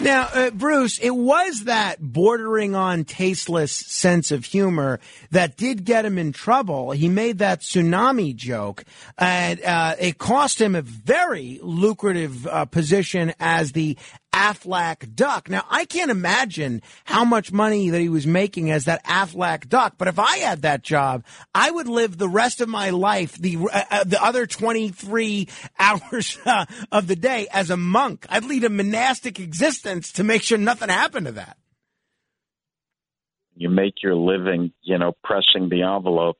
Now, 0.00 0.28
uh, 0.32 0.50
Bruce, 0.50 0.98
it 0.98 1.14
was 1.14 1.64
that 1.64 1.96
bordering 2.00 2.74
on 2.74 3.04
tasteless 3.04 3.72
sense 3.72 4.30
of 4.30 4.44
humor 4.44 5.00
that 5.30 5.56
did 5.56 5.84
get 5.84 6.04
him 6.04 6.16
in 6.16 6.32
trouble. 6.32 6.92
He 6.92 7.08
made 7.08 7.38
that 7.38 7.60
tsunami 7.60 8.34
joke, 8.36 8.84
and 9.18 9.62
uh, 9.62 9.96
it 9.98 10.18
cost 10.18 10.60
him 10.60 10.74
a 10.74 10.82
very 10.82 11.58
lucrative 11.62 12.46
uh, 12.46 12.64
position 12.66 13.34
as 13.40 13.72
the 13.72 13.96
Aflac 14.34 15.14
duck. 15.14 15.48
Now, 15.48 15.64
I 15.70 15.84
can't 15.84 16.10
imagine 16.10 16.82
how 17.04 17.24
much 17.24 17.52
money 17.52 17.90
that 17.90 18.00
he 18.00 18.08
was 18.08 18.26
making 18.26 18.68
as 18.72 18.86
that 18.86 19.04
Aflac 19.04 19.68
duck, 19.68 19.94
but 19.96 20.08
if 20.08 20.18
I 20.18 20.38
had 20.38 20.62
that 20.62 20.82
job, 20.82 21.24
I 21.54 21.70
would 21.70 21.86
live 21.86 22.18
the 22.18 22.28
rest 22.28 22.60
of 22.60 22.68
my 22.68 22.90
life, 22.90 23.36
the 23.36 23.56
uh, 23.56 23.82
uh 23.90 24.04
the 24.04 24.22
other 24.22 24.44
23 24.46 25.48
hours 25.78 26.36
uh, 26.44 26.66
of 26.90 27.06
the 27.06 27.14
day 27.14 27.46
as 27.52 27.70
a 27.70 27.76
monk. 27.76 28.26
I'd 28.28 28.44
lead 28.44 28.64
a 28.64 28.70
monastic 28.70 29.38
existence 29.38 30.10
to 30.12 30.24
make 30.24 30.42
sure 30.42 30.58
nothing 30.58 30.88
happened 30.88 31.26
to 31.26 31.32
that. 31.32 31.56
You 33.54 33.70
make 33.70 34.02
your 34.02 34.16
living, 34.16 34.72
you 34.82 34.98
know, 34.98 35.12
pressing 35.22 35.68
the 35.68 35.82
envelope. 35.82 36.38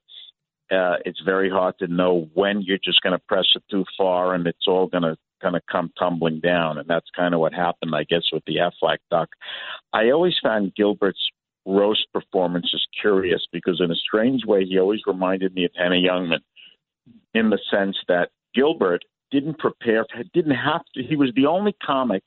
Uh, 0.69 0.97
it's 1.05 1.21
very 1.25 1.49
hard 1.49 1.79
to 1.79 1.87
know 1.87 2.29
when 2.35 2.61
you're 2.61 2.79
just 2.85 3.01
going 3.03 3.13
to 3.13 3.23
press 3.29 3.45
it 3.55 3.63
too 3.71 3.85
far 3.97 4.35
and 4.35 4.49
it's 4.49 4.67
all 4.67 4.89
going 4.89 5.05
to 5.05 5.17
going 5.45 5.55
to 5.55 5.61
come 5.71 5.93
tumbling 5.99 6.41
down. 6.41 6.79
And 6.79 6.89
that's 6.89 7.07
kind 7.15 7.35
of 7.35 7.41
what 7.41 7.53
happened, 7.53 7.95
I 7.95 8.05
guess, 8.05 8.25
with 8.33 8.43
the 8.47 8.57
Aflac 8.57 8.99
duck. 9.11 9.29
I 9.93 10.11
always 10.11 10.35
found 10.43 10.75
Gilbert's 10.75 11.31
roast 11.67 12.07
performances 12.13 12.87
curious 13.01 13.47
because, 13.53 13.81
in 13.83 13.91
a 13.91 13.97
strange 13.97 14.45
way, 14.45 14.65
he 14.65 14.79
always 14.79 15.01
reminded 15.07 15.55
me 15.55 15.65
of 15.65 15.71
Henny 15.77 16.07
Youngman 16.09 16.41
in 17.35 17.51
the 17.51 17.59
sense 17.71 17.97
that 18.09 18.31
Gilbert 18.55 19.05
didn't 19.31 19.59
prepare, 19.59 20.07
didn't 20.33 20.57
have 20.57 20.83
to, 20.95 21.03
he 21.03 21.17
was 21.17 21.31
the 21.37 21.47
only 21.47 21.75
comic 21.85 22.23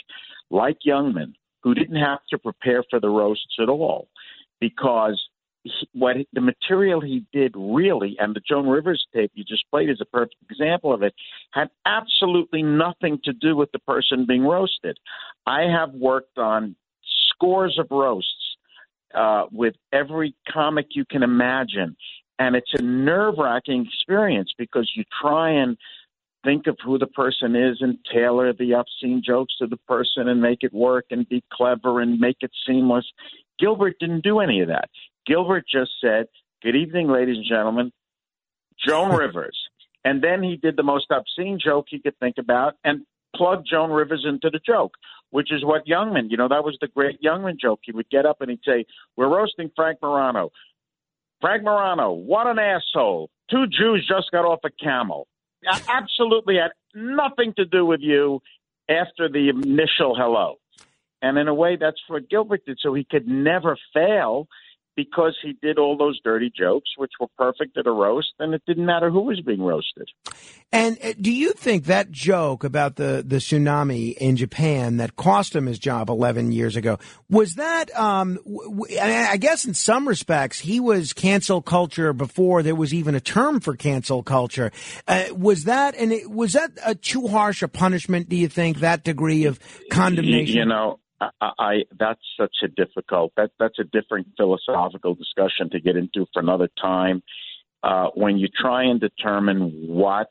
like 0.49 0.77
Youngman 0.85 1.33
who 1.63 1.73
didn't 1.73 2.01
have 2.01 2.19
to 2.29 2.37
prepare 2.37 2.83
for 2.89 2.99
the 2.99 3.09
roasts 3.09 3.55
at 3.59 3.69
all 3.69 4.09
because 4.59 5.21
what 5.93 6.17
the 6.33 6.41
material 6.41 7.01
he 7.01 7.25
did 7.31 7.53
really, 7.55 8.15
and 8.19 8.35
the 8.35 8.41
Joan 8.47 8.67
Rivers 8.67 9.05
tape 9.13 9.31
you 9.33 9.43
just 9.43 9.69
played 9.69 9.89
is 9.89 10.01
a 10.01 10.05
perfect 10.05 10.35
example 10.49 10.93
of 10.93 11.03
it, 11.03 11.13
had 11.51 11.69
absolutely 11.85 12.63
nothing 12.63 13.19
to 13.23 13.33
do 13.33 13.55
with 13.55 13.71
the 13.71 13.79
person 13.79 14.25
being 14.25 14.43
roasted. 14.43 14.97
I 15.45 15.63
have 15.63 15.93
worked 15.93 16.37
on 16.37 16.75
scores 17.29 17.77
of 17.79 17.87
roasts 17.91 18.57
uh, 19.13 19.45
with 19.51 19.75
every 19.93 20.35
comic 20.49 20.87
you 20.91 21.05
can 21.05 21.23
imagine, 21.23 21.95
and 22.39 22.55
it's 22.55 22.73
a 22.77 22.81
nerve 22.81 23.35
wracking 23.37 23.85
experience 23.85 24.51
because 24.57 24.91
you 24.95 25.03
try 25.21 25.51
and 25.51 25.77
think 26.43 26.67
of 26.67 26.77
who 26.83 26.97
the 26.97 27.07
person 27.07 27.55
is 27.55 27.77
and 27.81 27.97
tailor 28.13 28.53
the 28.53 28.73
obscene 28.73 29.21
jokes 29.25 29.55
to 29.57 29.67
the 29.67 29.77
person 29.87 30.29
and 30.29 30.41
make 30.41 30.59
it 30.61 30.73
work 30.73 31.05
and 31.11 31.27
be 31.27 31.43
clever 31.51 31.99
and 31.99 32.19
make 32.19 32.37
it 32.41 32.51
seamless. 32.65 33.05
Gilbert 33.59 33.95
didn't 33.99 34.23
do 34.23 34.39
any 34.39 34.61
of 34.61 34.67
that. 34.67 34.89
Gilbert 35.27 35.65
just 35.71 35.91
said, 36.01 36.27
Good 36.63 36.75
evening, 36.75 37.07
ladies 37.07 37.37
and 37.37 37.45
gentlemen, 37.47 37.91
Joan 38.85 39.15
Rivers. 39.15 39.57
And 40.03 40.23
then 40.23 40.41
he 40.41 40.55
did 40.55 40.77
the 40.77 40.83
most 40.83 41.07
obscene 41.11 41.59
joke 41.63 41.87
he 41.89 41.99
could 41.99 42.17
think 42.19 42.35
about 42.39 42.75
and 42.83 43.01
plugged 43.35 43.67
Joan 43.69 43.91
Rivers 43.91 44.25
into 44.27 44.49
the 44.49 44.59
joke, 44.65 44.93
which 45.31 45.51
is 45.51 45.63
what 45.63 45.85
Youngman, 45.85 46.31
you 46.31 46.37
know, 46.37 46.47
that 46.47 46.63
was 46.63 46.77
the 46.79 46.87
great 46.87 47.21
Youngman 47.21 47.59
joke. 47.59 47.81
He 47.83 47.91
would 47.91 48.09
get 48.09 48.25
up 48.25 48.37
and 48.41 48.49
he'd 48.49 48.61
say, 48.65 48.85
We're 49.15 49.29
roasting 49.29 49.69
Frank 49.75 49.99
Morano. 50.01 50.51
Frank 51.41 51.63
Morano, 51.63 52.13
what 52.13 52.47
an 52.47 52.57
asshole. 52.57 53.29
Two 53.51 53.67
Jews 53.67 54.07
just 54.07 54.31
got 54.31 54.45
off 54.45 54.59
a 54.63 54.71
camel. 54.71 55.27
Absolutely 55.87 56.55
had 56.55 56.71
nothing 56.95 57.53
to 57.57 57.65
do 57.65 57.85
with 57.85 57.99
you 58.01 58.41
after 58.89 59.29
the 59.29 59.49
initial 59.49 60.15
hello. 60.15 60.55
And 61.21 61.37
in 61.37 61.47
a 61.47 61.53
way, 61.53 61.75
that's 61.75 61.99
what 62.07 62.29
Gilbert 62.29 62.65
did. 62.65 62.79
So 62.81 62.93
he 62.93 63.03
could 63.03 63.27
never 63.27 63.77
fail 63.93 64.47
because 64.97 65.37
he 65.43 65.53
did 65.61 65.77
all 65.77 65.95
those 65.95 66.19
dirty 66.23 66.51
jokes, 66.53 66.89
which 66.97 67.11
were 67.19 67.27
perfect 67.37 67.77
at 67.77 67.85
a 67.85 67.91
roast, 67.91 68.33
and 68.39 68.55
it 68.55 68.63
didn't 68.65 68.87
matter 68.87 69.11
who 69.11 69.21
was 69.21 69.39
being 69.41 69.61
roasted. 69.61 70.09
And 70.71 70.97
uh, 71.03 71.13
do 71.21 71.31
you 71.31 71.53
think 71.53 71.85
that 71.85 72.11
joke 72.11 72.63
about 72.63 72.95
the, 72.95 73.23
the 73.25 73.37
tsunami 73.37 74.17
in 74.17 74.35
Japan 74.35 74.97
that 74.97 75.15
cost 75.15 75.55
him 75.55 75.67
his 75.67 75.77
job 75.77 76.09
11 76.09 76.51
years 76.51 76.75
ago, 76.75 76.97
was 77.29 77.55
that, 77.55 77.95
um, 77.95 78.39
w- 78.43 78.99
I 78.99 79.37
guess 79.37 79.65
in 79.65 79.75
some 79.75 80.07
respects, 80.07 80.59
he 80.59 80.79
was 80.79 81.13
cancel 81.13 81.61
culture 81.61 82.11
before 82.11 82.63
there 82.63 82.75
was 82.75 82.91
even 82.91 83.13
a 83.13 83.21
term 83.21 83.59
for 83.59 83.75
cancel 83.75 84.23
culture. 84.23 84.71
Uh, 85.07 85.25
was 85.31 85.65
that, 85.65 85.93
and 85.95 86.11
it, 86.11 86.29
was 86.29 86.53
that 86.53 86.71
a 86.83 86.95
too 86.95 87.27
harsh 87.27 87.61
a 87.61 87.67
punishment, 87.67 88.29
do 88.29 88.35
you 88.35 88.47
think, 88.47 88.79
that 88.79 89.03
degree 89.03 89.45
of 89.45 89.59
condemnation? 89.91 90.57
You 90.57 90.65
know, 90.65 90.99
I, 91.19 91.29
I 91.41 91.75
that's 91.97 92.21
such 92.39 92.57
a 92.63 92.67
difficult 92.67 93.33
that 93.37 93.51
that's 93.59 93.79
a 93.79 93.83
different 93.83 94.27
philosophical 94.37 95.15
discussion 95.15 95.69
to 95.71 95.79
get 95.79 95.95
into 95.95 96.27
for 96.33 96.39
another 96.39 96.69
time. 96.79 97.23
Uh, 97.83 98.07
when 98.15 98.37
you 98.37 98.47
try 98.47 98.83
and 98.83 98.99
determine 98.99 99.71
what 99.87 100.27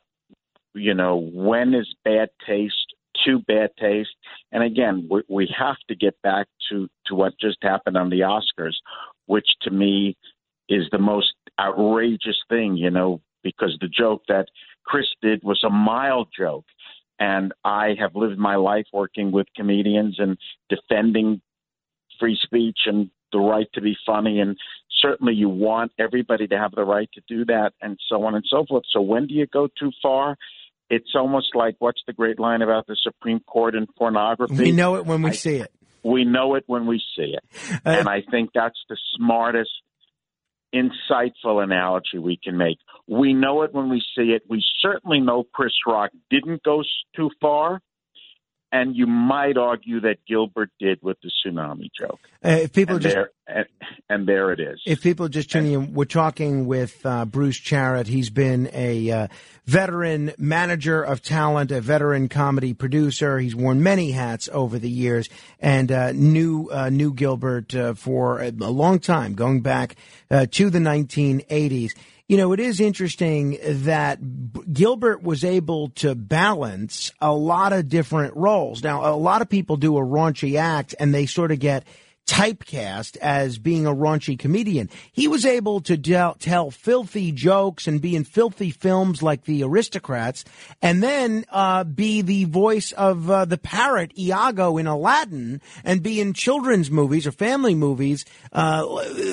you 0.73 0.93
know 0.93 1.17
when 1.33 1.73
is 1.73 1.93
bad 2.03 2.29
taste 2.45 2.93
too 3.25 3.39
bad 3.47 3.71
taste, 3.79 4.15
and 4.51 4.63
again 4.63 5.07
we, 5.09 5.23
we 5.27 5.55
have 5.57 5.77
to 5.89 5.95
get 5.95 6.21
back 6.21 6.47
to 6.69 6.87
to 7.07 7.15
what 7.15 7.33
just 7.39 7.57
happened 7.61 7.97
on 7.97 8.09
the 8.09 8.21
Oscars, 8.21 8.75
which 9.25 9.47
to 9.61 9.71
me 9.71 10.15
is 10.69 10.83
the 10.91 10.99
most 10.99 11.33
outrageous 11.59 12.41
thing. 12.49 12.77
You 12.77 12.91
know 12.91 13.21
because 13.43 13.77
the 13.79 13.87
joke 13.87 14.23
that 14.27 14.47
Chris 14.85 15.05
did 15.21 15.41
was 15.43 15.63
a 15.63 15.69
mild 15.69 16.27
joke 16.37 16.65
and 17.19 17.53
I 17.63 17.95
have 17.99 18.15
lived 18.15 18.37
my 18.37 18.55
life 18.55 18.85
working 18.93 19.31
with 19.31 19.47
comedians 19.55 20.17
and 20.19 20.37
defending 20.69 21.41
free 22.19 22.37
speech 22.41 22.79
and 22.85 23.09
the 23.31 23.39
right 23.39 23.67
to 23.73 23.81
be 23.81 23.95
funny. 24.05 24.39
And 24.39 24.57
certainly 25.01 25.33
you 25.33 25.49
want 25.49 25.91
everybody 25.99 26.47
to 26.47 26.57
have 26.57 26.71
the 26.71 26.83
right 26.83 27.09
to 27.13 27.21
do 27.27 27.45
that 27.45 27.71
and 27.81 27.97
so 28.09 28.23
on 28.23 28.35
and 28.35 28.45
so 28.49 28.65
forth. 28.67 28.83
So 28.91 29.01
when 29.01 29.27
do 29.27 29.33
you 29.33 29.47
go 29.47 29.67
too 29.79 29.91
far? 30.01 30.37
It's 30.89 31.11
almost 31.15 31.55
like 31.55 31.75
what's 31.79 32.01
the 32.07 32.13
great 32.13 32.39
line 32.39 32.61
about 32.61 32.87
the 32.87 32.95
Supreme 33.01 33.41
Court 33.41 33.75
and 33.75 33.87
pornography? 33.97 34.55
We 34.55 34.71
know 34.71 34.95
it 34.95 35.05
when 35.05 35.21
we 35.21 35.31
I, 35.31 35.33
see 35.33 35.57
it. 35.57 35.71
We 36.03 36.23
know 36.23 36.55
it 36.55 36.63
when 36.67 36.85
we 36.85 37.01
see 37.15 37.35
it. 37.35 37.43
Uh, 37.85 37.89
and 37.89 38.07
I 38.07 38.21
think 38.31 38.51
that's 38.53 38.79
the 38.87 38.97
smartest 39.17 39.71
insightful 40.73 41.63
analogy 41.63 42.17
we 42.19 42.39
can 42.41 42.57
make. 42.57 42.77
We 43.07 43.33
know 43.33 43.61
it 43.63 43.73
when 43.73 43.89
we 43.89 44.01
see 44.15 44.31
it. 44.31 44.43
We 44.49 44.63
certainly 44.81 45.19
know 45.19 45.45
Chris 45.53 45.73
Rock 45.85 46.11
didn't 46.29 46.63
go 46.63 46.83
too 47.15 47.29
far. 47.41 47.81
And 48.71 48.95
you 48.95 49.07
might 49.07 49.57
argue 49.57 50.01
that 50.01 50.17
Gilbert 50.27 50.71
did 50.77 50.99
with 51.01 51.17
the 51.21 51.31
tsunami 51.45 51.89
joke. 51.97 52.19
Uh, 52.43 52.49
if 52.49 52.73
people 52.73 52.95
and 52.95 53.01
just 53.01 53.15
there, 53.15 53.31
and, 53.47 53.65
and, 54.09 54.27
there 54.27 54.51
it 54.51 54.59
is. 54.59 54.81
If 54.85 55.01
people 55.01 55.29
just 55.29 55.49
tuning 55.49 55.71
in, 55.71 55.93
we're 55.93 56.03
talking 56.03 56.65
with 56.65 57.05
uh, 57.05 57.23
Bruce 57.23 57.57
Charet. 57.57 58.07
He's 58.07 58.29
been 58.29 58.69
a 58.73 59.09
uh, 59.09 59.27
veteran 59.65 60.33
manager 60.37 61.01
of 61.01 61.21
talent, 61.21 61.71
a 61.71 61.79
veteran 61.79 62.27
comedy 62.27 62.73
producer. 62.73 63.39
He's 63.39 63.55
worn 63.55 63.81
many 63.83 64.11
hats 64.11 64.49
over 64.51 64.77
the 64.77 64.89
years, 64.89 65.29
and 65.61 65.89
uh, 65.89 66.11
knew 66.11 66.69
uh, 66.69 66.89
knew 66.89 67.13
Gilbert 67.13 67.73
uh, 67.73 67.93
for 67.93 68.39
a, 68.39 68.49
a, 68.49 68.71
long 68.71 68.99
time, 68.99 69.33
going 69.33 69.61
back 69.61 69.95
to 70.29 70.69
the 70.69 70.79
1980s. 70.79 71.91
You 72.27 72.35
know, 72.35 72.51
it 72.51 72.59
is 72.59 72.81
interesting 72.81 73.57
that 73.63 74.19
Gilbert 74.73 75.23
was 75.23 75.45
able 75.45 75.89
to 75.91 76.13
balance 76.13 77.13
a 77.21 77.31
lot 77.31 77.71
of 77.71 77.87
different 77.87 78.35
roles. 78.35 78.83
Now, 78.83 79.09
a 79.09 79.15
lot 79.15 79.41
of 79.41 79.47
people 79.47 79.77
do 79.77 79.97
a 79.97 80.01
raunchy 80.01 80.59
act 80.59 80.93
and 80.99 81.13
they 81.13 81.25
sort 81.25 81.53
of 81.53 81.59
get 81.59 81.85
typecast 82.27 83.17
as 83.17 83.57
being 83.57 83.87
a 83.87 83.93
raunchy 83.93 84.37
comedian. 84.37 84.89
He 85.11 85.27
was 85.27 85.45
able 85.45 85.79
to 85.81 85.97
del- 85.97 86.35
tell 86.35 86.69
filthy 86.69 87.31
jokes 87.31 87.87
and 87.87 88.01
be 88.01 88.15
in 88.15 88.25
filthy 88.25 88.69
films 88.69 89.23
like 89.23 89.45
The 89.45 89.63
Aristocrats, 89.63 90.45
and 90.81 91.01
then 91.01 91.45
uh, 91.49 91.85
be 91.85 92.21
the 92.21 92.45
voice 92.45 92.91
of 92.91 93.29
uh, 93.29 93.45
the 93.45 93.57
parrot 93.57 94.17
Iago 94.17 94.77
in 94.77 94.87
Aladdin, 94.87 95.61
and 95.83 96.03
be 96.03 96.19
in 96.19 96.33
children's 96.33 96.91
movies 96.91 97.25
or 97.25 97.31
family 97.31 97.73
movies 97.73 98.25
uh, 98.51 98.85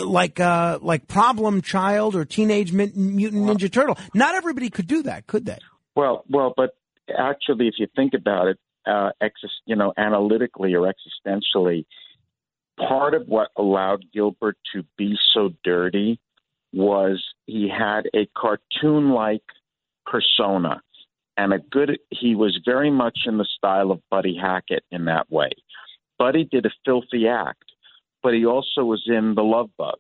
like 0.05 0.41
uh, 0.41 0.79
like 0.81 1.09
Problem 1.09 1.61
Child 1.61 2.15
or 2.15 2.25
Teenage 2.25 2.73
Mutant 2.73 3.15
Ninja 3.15 3.71
Turtle. 3.71 3.99
Not 4.15 4.35
everybody 4.35 4.71
could 4.71 4.87
do 4.87 5.03
that, 5.03 5.27
could 5.27 5.45
they? 5.45 5.59
Well, 5.97 6.25
well, 6.29 6.55
but 6.57 6.77
actually, 7.17 7.69
if 7.69 7.75
you 7.79 7.87
think 7.95 8.15
about 8.15 8.49
it, 8.49 8.59
uh, 8.87 9.11
ex- 9.21 9.41
you 9.67 9.77
know, 9.77 9.93
analytically 9.97 10.75
or 10.75 10.91
existentially 10.93 11.87
part 12.79 13.15
of 13.15 13.27
what 13.27 13.51
allowed 13.57 14.05
Gilbert 14.13 14.57
to 14.75 14.85
be 14.97 15.17
so 15.33 15.51
dirty 15.63 16.19
was 16.73 17.23
he 17.47 17.69
had 17.69 18.09
a 18.15 18.29
cartoon 18.37 19.11
like 19.11 19.43
persona 20.07 20.83
and 21.37 21.53
a 21.53 21.59
good 21.59 21.99
he 22.11 22.35
was 22.35 22.59
very 22.65 22.91
much 22.91 23.21
in 23.27 23.39
the 23.39 23.47
style 23.57 23.91
of 23.91 24.01
Buddy 24.11 24.37
Hackett 24.37 24.85
in 24.91 25.07
that 25.07 25.31
way. 25.31 25.51
Buddy 26.19 26.45
did 26.45 26.67
a 26.67 26.71
filthy 26.85 27.27
act, 27.29 27.65
but 28.23 28.35
he 28.35 28.47
also 28.47 28.85
was 28.85 29.03
in 29.07 29.35
The 29.35 29.43
Love 29.43 29.71
Bug. 29.77 29.99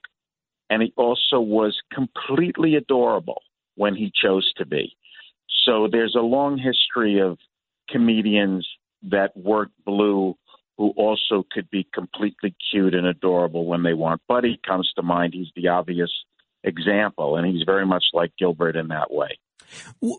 And 0.70 0.82
he 0.82 0.92
also 0.96 1.40
was 1.40 1.78
completely 1.92 2.74
adorable 2.74 3.42
when 3.76 3.94
he 3.94 4.10
chose 4.14 4.50
to 4.56 4.64
be. 4.64 4.96
So 5.64 5.88
there's 5.90 6.14
a 6.14 6.22
long 6.22 6.58
history 6.58 7.20
of 7.20 7.38
comedians 7.90 8.66
that 9.10 9.36
work 9.36 9.68
blue 9.84 10.36
who 10.76 10.90
also 10.96 11.46
could 11.52 11.70
be 11.70 11.86
completely 11.92 12.54
cute 12.70 12.94
and 12.94 13.06
adorable 13.06 13.66
when 13.66 13.82
they 13.82 13.94
want. 13.94 14.20
Buddy 14.28 14.60
comes 14.66 14.90
to 14.96 15.02
mind. 15.02 15.34
He's 15.34 15.50
the 15.54 15.68
obvious 15.68 16.10
example, 16.62 17.36
and 17.36 17.46
he's 17.46 17.64
very 17.64 17.86
much 17.86 18.04
like 18.12 18.32
Gilbert 18.38 18.76
in 18.76 18.88
that 18.88 19.12
way. 19.12 19.38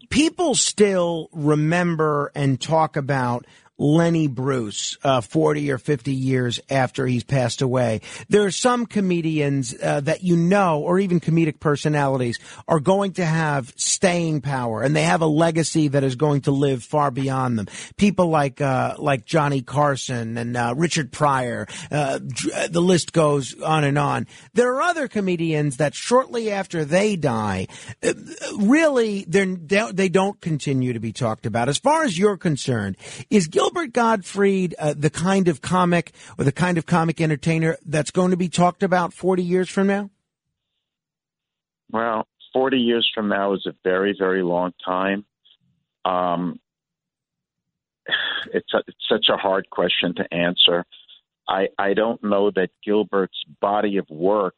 People 0.10 0.56
still 0.56 1.30
remember 1.32 2.32
and 2.36 2.60
talk 2.60 2.96
about 2.96 3.46
Lenny 3.77 4.27
Bruce, 4.27 4.98
uh, 5.03 5.22
40 5.22 5.72
or 5.72 5.77
50 5.77 6.13
years 6.13 6.60
after 6.70 7.05
he's 7.05 7.24
passed 7.24 7.62
away. 7.62 8.01
There 8.29 8.46
are 8.46 8.51
some 8.51 8.86
comedians 8.86 9.75
uh, 9.82 10.00
that 10.01 10.24
you 10.24 10.38
know, 10.38 10.82
or 10.82 11.00
even 11.00 11.20
comedic 11.20 11.60
personalities, 11.60 12.39
are 12.67 12.79
going 12.79 13.13
to 13.13 13.25
have 13.25 13.74
staying 13.75 14.41
power, 14.41 14.82
and 14.82 14.96
they 14.96 15.03
have 15.03 15.22
a 15.22 15.27
legacy 15.27 15.89
that 15.89 16.03
is 16.03 16.15
going 16.15 16.41
to 16.41 16.51
live 16.51 16.84
far 16.84 17.12
beyond 17.12 17.60
them. 17.60 17.67
People 17.98 18.27
like 18.27 18.62
uh, 18.62 18.96
like 18.98 19.25
Johnny 19.25 19.62
Carson 19.62 20.38
and 20.38 20.55
uh, 20.55 20.74
Richard 20.77 21.12
Pryor. 21.12 21.67
Uh, 21.91 22.20
the 22.70 22.82
list 22.82 23.12
goes 23.12 23.60
on 23.62 23.84
and 23.84 23.98
on. 23.98 24.27
There 24.53 24.74
are 24.75 24.82
other 24.82 25.08
comedians 25.08 25.77
that 25.77 25.94
shortly 25.94 26.50
after 26.51 26.86
they 26.86 27.15
die, 27.17 27.67
uh, 28.01 28.13
really 28.58 29.25
they 29.25 30.10
don't 30.10 30.39
continue 30.39 30.94
to 30.94 31.00
be 31.00 31.12
talked 31.12 31.46
about. 31.46 31.67
As 31.67 31.77
far 31.77 32.03
as 32.03 32.17
you're 32.17 32.38
concerned, 32.38 32.96
is 33.29 33.48
Gil 33.48 33.65
Gilbert 33.66 33.94
Gottfried 33.94 34.76
uh, 34.78 34.94
the 34.96 35.10
kind 35.10 35.48
of 35.48 35.60
comic 35.60 36.14
or 36.38 36.46
the 36.46 36.52
kind 36.52 36.78
of 36.78 36.86
comic 36.86 37.20
entertainer 37.20 37.78
that's 37.84 38.12
going 38.12 38.30
to 38.30 38.38
be 38.38 38.48
talked 38.48 38.84
about 38.84 39.12
40 39.12 39.42
years 39.42 39.70
from 39.70 39.88
now? 39.88 40.12
Well, 41.92 42.28
40 42.54 42.78
years 42.78 43.10
from 43.16 43.28
now 43.28 43.54
is 43.54 43.66
a 43.66 43.74
very, 43.84 44.16
very 44.18 44.44
long 44.44 44.74
time. 44.86 45.26
Um, 46.04 46.60
it's, 48.54 48.72
a, 48.72 48.84
it's 48.88 48.98
such 49.10 49.30
a 49.34 49.38
hard 49.38 49.68
question 49.72 50.14
to 50.16 50.32
answer. 50.32 50.86
I, 51.48 51.70
I 51.80 51.96
don't 51.96 52.24
know 52.24 52.52
that 52.52 52.70
Gilbert's 52.84 53.44
body 53.60 53.98
of 53.98 54.08
work 54.12 54.58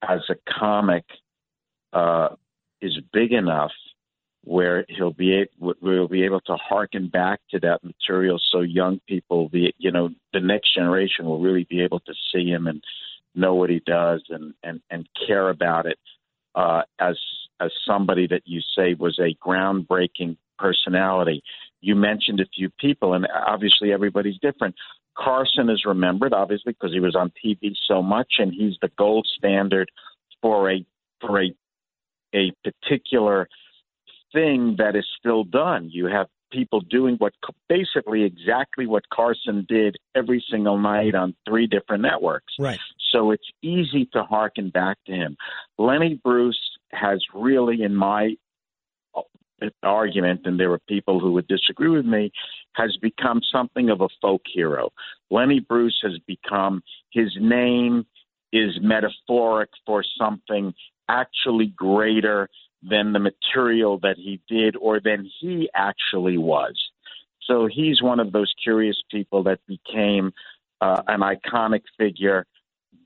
as 0.00 0.20
a 0.30 0.36
comic 0.58 1.04
uh, 1.92 2.28
is 2.80 2.98
big 3.12 3.32
enough 3.32 3.72
where 4.44 4.84
he'll 4.88 5.12
be 5.12 5.44
we'll 5.58 6.08
be 6.08 6.24
able 6.24 6.40
to 6.40 6.56
harken 6.56 7.08
back 7.08 7.40
to 7.50 7.60
that 7.60 7.82
material 7.84 8.40
so 8.50 8.60
young 8.60 9.00
people 9.06 9.48
the 9.52 9.72
you 9.78 9.90
know 9.90 10.10
the 10.32 10.40
next 10.40 10.74
generation 10.74 11.24
will 11.24 11.40
really 11.40 11.64
be 11.64 11.80
able 11.80 12.00
to 12.00 12.12
see 12.32 12.48
him 12.48 12.66
and 12.66 12.82
know 13.34 13.54
what 13.54 13.70
he 13.70 13.80
does 13.86 14.22
and 14.30 14.52
and 14.64 14.80
and 14.90 15.08
care 15.26 15.48
about 15.48 15.86
it 15.86 15.98
uh 16.56 16.82
as 16.98 17.16
as 17.60 17.70
somebody 17.86 18.26
that 18.26 18.42
you 18.44 18.60
say 18.76 18.94
was 18.94 19.18
a 19.18 19.36
groundbreaking 19.46 20.36
personality. 20.58 21.42
You 21.80 21.94
mentioned 21.94 22.40
a 22.40 22.46
few 22.54 22.70
people 22.80 23.14
and 23.14 23.26
obviously 23.46 23.92
everybody's 23.92 24.38
different. 24.40 24.74
Carson 25.16 25.68
is 25.68 25.84
remembered 25.84 26.32
obviously 26.32 26.72
because 26.72 26.92
he 26.92 27.00
was 27.00 27.14
on 27.14 27.32
TV 27.44 27.74
so 27.86 28.02
much 28.02 28.34
and 28.38 28.52
he's 28.52 28.76
the 28.80 28.90
gold 28.96 29.28
standard 29.36 29.90
for 30.40 30.70
a 30.70 30.84
for 31.20 31.42
a 31.42 31.54
a 32.34 32.52
particular 32.64 33.48
thing 34.32 34.76
that 34.78 34.96
is 34.96 35.06
still 35.18 35.44
done. 35.44 35.88
You 35.90 36.06
have 36.06 36.26
people 36.50 36.80
doing 36.80 37.16
what 37.16 37.32
basically 37.68 38.24
exactly 38.24 38.86
what 38.86 39.08
Carson 39.10 39.66
did 39.68 39.96
every 40.14 40.44
single 40.50 40.78
night 40.78 41.14
on 41.14 41.34
three 41.48 41.66
different 41.66 42.02
networks. 42.02 42.52
Right. 42.58 42.78
So 43.10 43.30
it's 43.30 43.48
easy 43.62 44.08
to 44.12 44.22
harken 44.22 44.70
back 44.70 44.98
to 45.06 45.12
him. 45.12 45.36
Lenny 45.78 46.20
Bruce 46.22 46.60
has 46.92 47.22
really, 47.34 47.82
in 47.82 47.94
my 47.94 48.34
uh, 49.14 49.22
argument, 49.82 50.42
and 50.44 50.60
there 50.60 50.72
are 50.72 50.80
people 50.88 51.20
who 51.20 51.32
would 51.32 51.48
disagree 51.48 51.88
with 51.88 52.06
me, 52.06 52.30
has 52.74 52.96
become 53.00 53.40
something 53.50 53.90
of 53.90 54.00
a 54.00 54.08
folk 54.20 54.42
hero. 54.46 54.90
Lenny 55.30 55.60
Bruce 55.60 55.98
has 56.02 56.18
become 56.26 56.82
his 57.10 57.30
name 57.40 58.06
is 58.52 58.78
metaphoric 58.82 59.70
for 59.86 60.04
something 60.18 60.74
actually 61.08 61.66
greater 61.66 62.48
than 62.82 63.12
the 63.12 63.18
material 63.18 63.98
that 63.98 64.16
he 64.16 64.40
did 64.48 64.76
or 64.76 65.00
than 65.00 65.28
he 65.40 65.70
actually 65.74 66.38
was. 66.38 66.74
So 67.46 67.68
he's 67.70 68.02
one 68.02 68.20
of 68.20 68.32
those 68.32 68.52
curious 68.62 68.96
people 69.10 69.44
that 69.44 69.60
became 69.66 70.32
uh, 70.80 71.02
an 71.06 71.20
iconic 71.20 71.82
figure, 71.98 72.46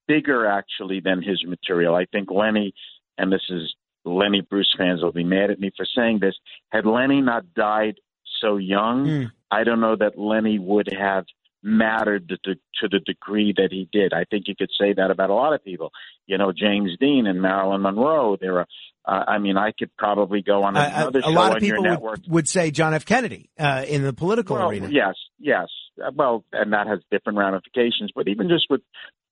bigger 0.07 0.47
actually 0.47 1.01
than 1.01 1.23
his 1.23 1.45
material. 1.47 1.95
I 1.95 2.07
think 2.07 2.31
Lenny, 2.31 2.75
and 3.19 3.33
this 3.33 3.45
is 3.51 3.75
Lenny 4.05 4.41
Bruce 4.41 4.75
fans 4.77 5.03
will 5.03 5.13
be 5.13 5.25
mad 5.25 5.51
at 5.51 5.61
me 5.61 5.71
for 5.77 5.87
saying 5.97 6.21
this, 6.21 6.35
had 6.71 6.87
Lenny 6.87 7.21
not 7.21 7.55
died 7.55 7.97
so 8.41 8.57
young, 8.57 9.07
mm. 9.07 9.31
I 9.51 9.65
don't 9.65 9.81
know 9.81 9.97
that 9.97 10.19
Lenny 10.19 10.59
would 10.59 10.89
have 10.99 11.25
mattered 11.63 12.29
to, 12.29 12.55
to 12.55 12.89
the 12.89 13.01
degree 13.01 13.53
that 13.57 13.69
he 13.71 13.89
did. 13.93 14.13
I 14.13 14.25
think 14.25 14.45
you 14.47 14.55
could 14.57 14.71
say 14.79 14.93
that 14.95 15.11
about 15.11 15.31
a 15.31 15.35
lot 15.35 15.53
of 15.53 15.65
people. 15.65 15.91
You 16.27 16.39
know, 16.39 16.53
James 16.53 16.93
Dean 17.01 17.27
and 17.27 17.43
Marilyn 17.43 17.83
Monroe. 17.83 18.37
There 18.41 18.59
are 18.59 18.67
uh, 19.07 19.25
I 19.29 19.39
mean, 19.39 19.57
I 19.57 19.71
could 19.71 19.97
probably 19.97 20.43
go 20.43 20.65
on 20.65 20.77
another 20.77 21.21
uh, 21.21 21.29
a, 21.29 21.31
a 21.31 21.33
lot 21.33 21.57
of 21.57 21.63
people 21.63 21.85
would, 22.01 22.29
would, 22.29 22.49
say 22.49 22.73
John 22.73 22.93
F. 22.93 23.05
Kennedy 23.05 23.51
uh, 23.59 23.85
in 23.87 24.03
the 24.03 24.13
political 24.13 24.57
well, 24.57 24.69
arena. 24.69 24.89
Yes, 24.91 25.15
yes. 25.39 25.69
Uh, 26.05 26.11
well, 26.13 26.45
and 26.53 26.73
that 26.73 26.89
has 26.89 26.99
different 27.11 27.39
ramifications. 27.39 28.11
But 28.15 28.27
even 28.27 28.49
just 28.49 28.67
with, 28.69 28.81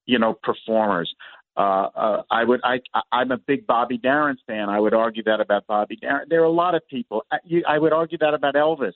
you 0.07 0.21
know, 0.21 0.39
performers, 0.41 1.13
uh, 1.57 1.61
uh, 1.61 2.23
I 2.31 2.45
would. 2.45 2.61
I, 2.63 2.81
I'm 3.11 3.33
a 3.33 3.37
big 3.37 3.67
Bobby 3.67 3.99
Darin 3.99 4.37
fan. 4.47 4.69
I 4.69 4.79
would 4.79 4.95
argue 4.95 5.25
that 5.25 5.41
about 5.41 5.67
Bobby 5.67 5.97
Darin. 5.97 6.27
There 6.29 6.43
are 6.43 6.45
a 6.45 6.51
lot 6.51 6.77
of 6.77 6.87
people. 6.89 7.25
I, 7.33 7.39
you, 7.45 7.65
I 7.69 7.77
would 7.77 7.93
argue 7.93 8.19
that 8.19 8.33
about 8.33 8.55
Elvis. 8.55 8.95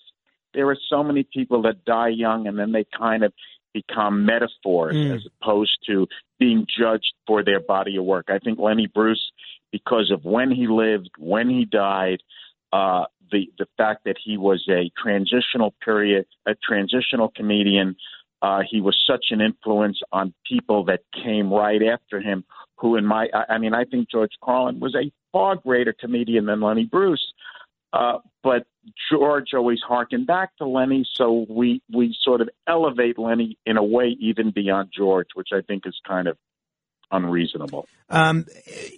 There 0.54 0.68
are 0.70 0.78
so 0.88 1.02
many 1.02 1.24
people 1.24 1.62
that 1.62 1.84
die 1.84 2.08
young 2.08 2.46
and 2.46 2.58
then 2.58 2.72
they 2.72 2.84
kind 2.96 3.24
of 3.24 3.32
become 3.74 4.24
metaphors 4.24 4.96
mm. 4.96 5.14
as 5.14 5.26
opposed 5.40 5.78
to 5.86 6.06
being 6.38 6.66
judged 6.66 7.12
for 7.26 7.44
their 7.44 7.60
body 7.60 7.96
of 7.96 8.04
work. 8.04 8.26
I 8.28 8.38
think 8.38 8.58
Lenny 8.58 8.86
Bruce 8.86 9.32
because 9.70 10.10
of 10.10 10.24
when 10.24 10.50
he 10.50 10.66
lived, 10.66 11.10
when 11.18 11.48
he 11.48 11.64
died, 11.64 12.22
uh, 12.72 13.04
the 13.30 13.50
the 13.58 13.66
fact 13.76 14.04
that 14.04 14.16
he 14.22 14.36
was 14.36 14.64
a 14.70 14.90
transitional 14.96 15.74
period, 15.84 16.26
a 16.46 16.54
transitional 16.54 17.28
comedian. 17.28 17.96
Uh, 18.40 18.62
he 18.70 18.80
was 18.80 18.96
such 19.04 19.26
an 19.30 19.40
influence 19.40 20.00
on 20.12 20.32
people 20.46 20.84
that 20.84 21.00
came 21.12 21.52
right 21.52 21.82
after 21.82 22.20
him. 22.20 22.44
Who, 22.76 22.94
in 22.94 23.04
my, 23.04 23.28
I, 23.34 23.54
I 23.54 23.58
mean, 23.58 23.74
I 23.74 23.84
think 23.84 24.08
George 24.08 24.30
Carlin 24.42 24.78
was 24.78 24.94
a 24.94 25.10
far 25.32 25.56
greater 25.56 25.92
comedian 25.92 26.46
than 26.46 26.60
Lenny 26.60 26.84
Bruce. 26.84 27.32
Uh, 27.92 28.18
but 28.44 28.66
George 29.10 29.54
always 29.54 29.80
harkened 29.86 30.26
back 30.26 30.56
to 30.56 30.66
Lenny, 30.66 31.06
so 31.14 31.46
we 31.48 31.82
we 31.92 32.16
sort 32.20 32.40
of 32.40 32.48
elevate 32.66 33.18
Lenny 33.18 33.58
in 33.66 33.76
a 33.76 33.84
way 33.84 34.16
even 34.20 34.50
beyond 34.50 34.90
George, 34.96 35.28
which 35.34 35.48
I 35.52 35.60
think 35.60 35.86
is 35.86 35.98
kind 36.06 36.28
of 36.28 36.36
unreasonable. 37.10 37.86
Um, 38.10 38.46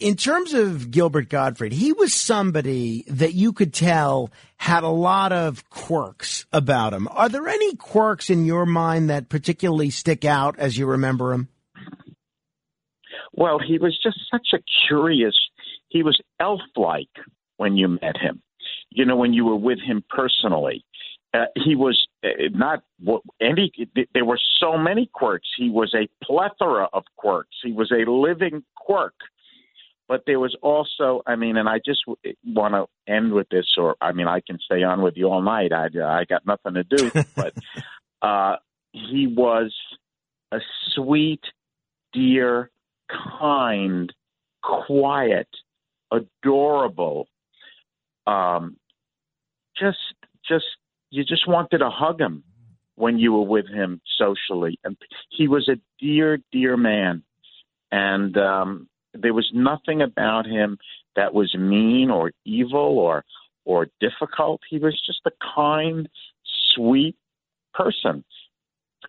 in 0.00 0.16
terms 0.16 0.54
of 0.54 0.90
Gilbert 0.90 1.28
Gottfried, 1.28 1.72
he 1.72 1.92
was 1.92 2.14
somebody 2.14 3.04
that 3.08 3.34
you 3.34 3.52
could 3.52 3.72
tell 3.72 4.30
had 4.56 4.82
a 4.82 4.88
lot 4.88 5.32
of 5.32 5.68
quirks 5.70 6.46
about 6.52 6.92
him. 6.92 7.08
Are 7.10 7.28
there 7.28 7.48
any 7.48 7.76
quirks 7.76 8.30
in 8.30 8.46
your 8.46 8.66
mind 8.66 9.10
that 9.10 9.28
particularly 9.28 9.90
stick 9.90 10.24
out 10.24 10.58
as 10.58 10.76
you 10.76 10.86
remember 10.86 11.32
him? 11.32 11.48
Well, 13.32 13.58
he 13.58 13.78
was 13.78 13.98
just 14.02 14.18
such 14.30 14.48
a 14.54 14.58
curious. 14.88 15.38
He 15.88 16.02
was 16.02 16.20
elf-like 16.38 17.08
when 17.56 17.76
you 17.76 17.88
met 17.88 18.16
him. 18.16 18.42
You 18.90 19.04
know, 19.04 19.16
when 19.16 19.32
you 19.32 19.44
were 19.44 19.56
with 19.56 19.78
him 19.80 20.04
personally 20.08 20.84
uh, 21.32 21.44
he 21.54 21.76
was 21.76 22.08
uh, 22.24 22.28
not 22.52 22.82
any. 23.40 23.70
There 24.14 24.24
were 24.24 24.40
so 24.58 24.76
many 24.76 25.08
quirks. 25.12 25.48
He 25.56 25.70
was 25.70 25.94
a 25.94 26.08
plethora 26.24 26.88
of 26.92 27.04
quirks. 27.16 27.56
He 27.62 27.72
was 27.72 27.92
a 27.92 28.10
living 28.10 28.64
quirk. 28.74 29.14
But 30.08 30.24
there 30.26 30.40
was 30.40 30.56
also, 30.60 31.22
I 31.24 31.36
mean, 31.36 31.56
and 31.56 31.68
I 31.68 31.78
just 31.78 32.00
want 32.44 32.74
to 32.74 33.12
end 33.12 33.32
with 33.32 33.48
this, 33.48 33.66
or 33.76 33.94
I 34.00 34.10
mean, 34.10 34.26
I 34.26 34.40
can 34.44 34.58
stay 34.58 34.82
on 34.82 35.02
with 35.02 35.16
you 35.16 35.26
all 35.26 35.40
night. 35.40 35.72
I 35.72 35.86
I 36.04 36.24
got 36.24 36.44
nothing 36.44 36.74
to 36.74 36.82
do, 36.82 37.12
but 37.36 37.54
uh, 38.20 38.56
he 38.90 39.28
was 39.28 39.72
a 40.50 40.58
sweet, 40.96 41.42
dear, 42.12 42.72
kind, 43.38 44.12
quiet, 44.64 45.48
adorable, 46.10 47.28
um, 48.26 48.76
just 49.80 49.98
just 50.48 50.66
you 51.10 51.24
just 51.24 51.48
wanted 51.48 51.78
to 51.78 51.90
hug 51.90 52.20
him 52.20 52.44
when 52.96 53.18
you 53.18 53.32
were 53.32 53.42
with 53.42 53.66
him 53.66 54.00
socially. 54.18 54.78
And 54.84 54.96
he 55.30 55.48
was 55.48 55.68
a 55.68 55.80
dear, 55.98 56.38
dear 56.52 56.76
man. 56.76 57.22
And 57.90 58.36
um, 58.36 58.88
there 59.14 59.34
was 59.34 59.50
nothing 59.52 60.02
about 60.02 60.46
him 60.46 60.78
that 61.16 61.34
was 61.34 61.54
mean 61.56 62.10
or 62.10 62.32
evil 62.44 62.98
or 62.98 63.24
or 63.64 63.88
difficult. 64.00 64.60
He 64.68 64.78
was 64.78 65.00
just 65.04 65.20
a 65.26 65.32
kind, 65.54 66.08
sweet 66.74 67.16
person. 67.74 68.24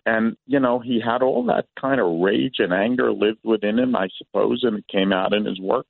And, 0.04 0.36
you 0.46 0.58
know, 0.58 0.78
he 0.78 1.00
had 1.00 1.22
all 1.22 1.44
that 1.46 1.66
kind 1.80 2.00
of 2.00 2.20
rage 2.20 2.56
and 2.58 2.72
anger 2.72 3.12
lived 3.12 3.40
within 3.44 3.78
him, 3.78 3.94
I 3.94 4.08
suppose, 4.18 4.60
and 4.64 4.78
it 4.78 4.84
came 4.88 5.12
out 5.12 5.32
in 5.32 5.44
his 5.44 5.60
work. 5.60 5.86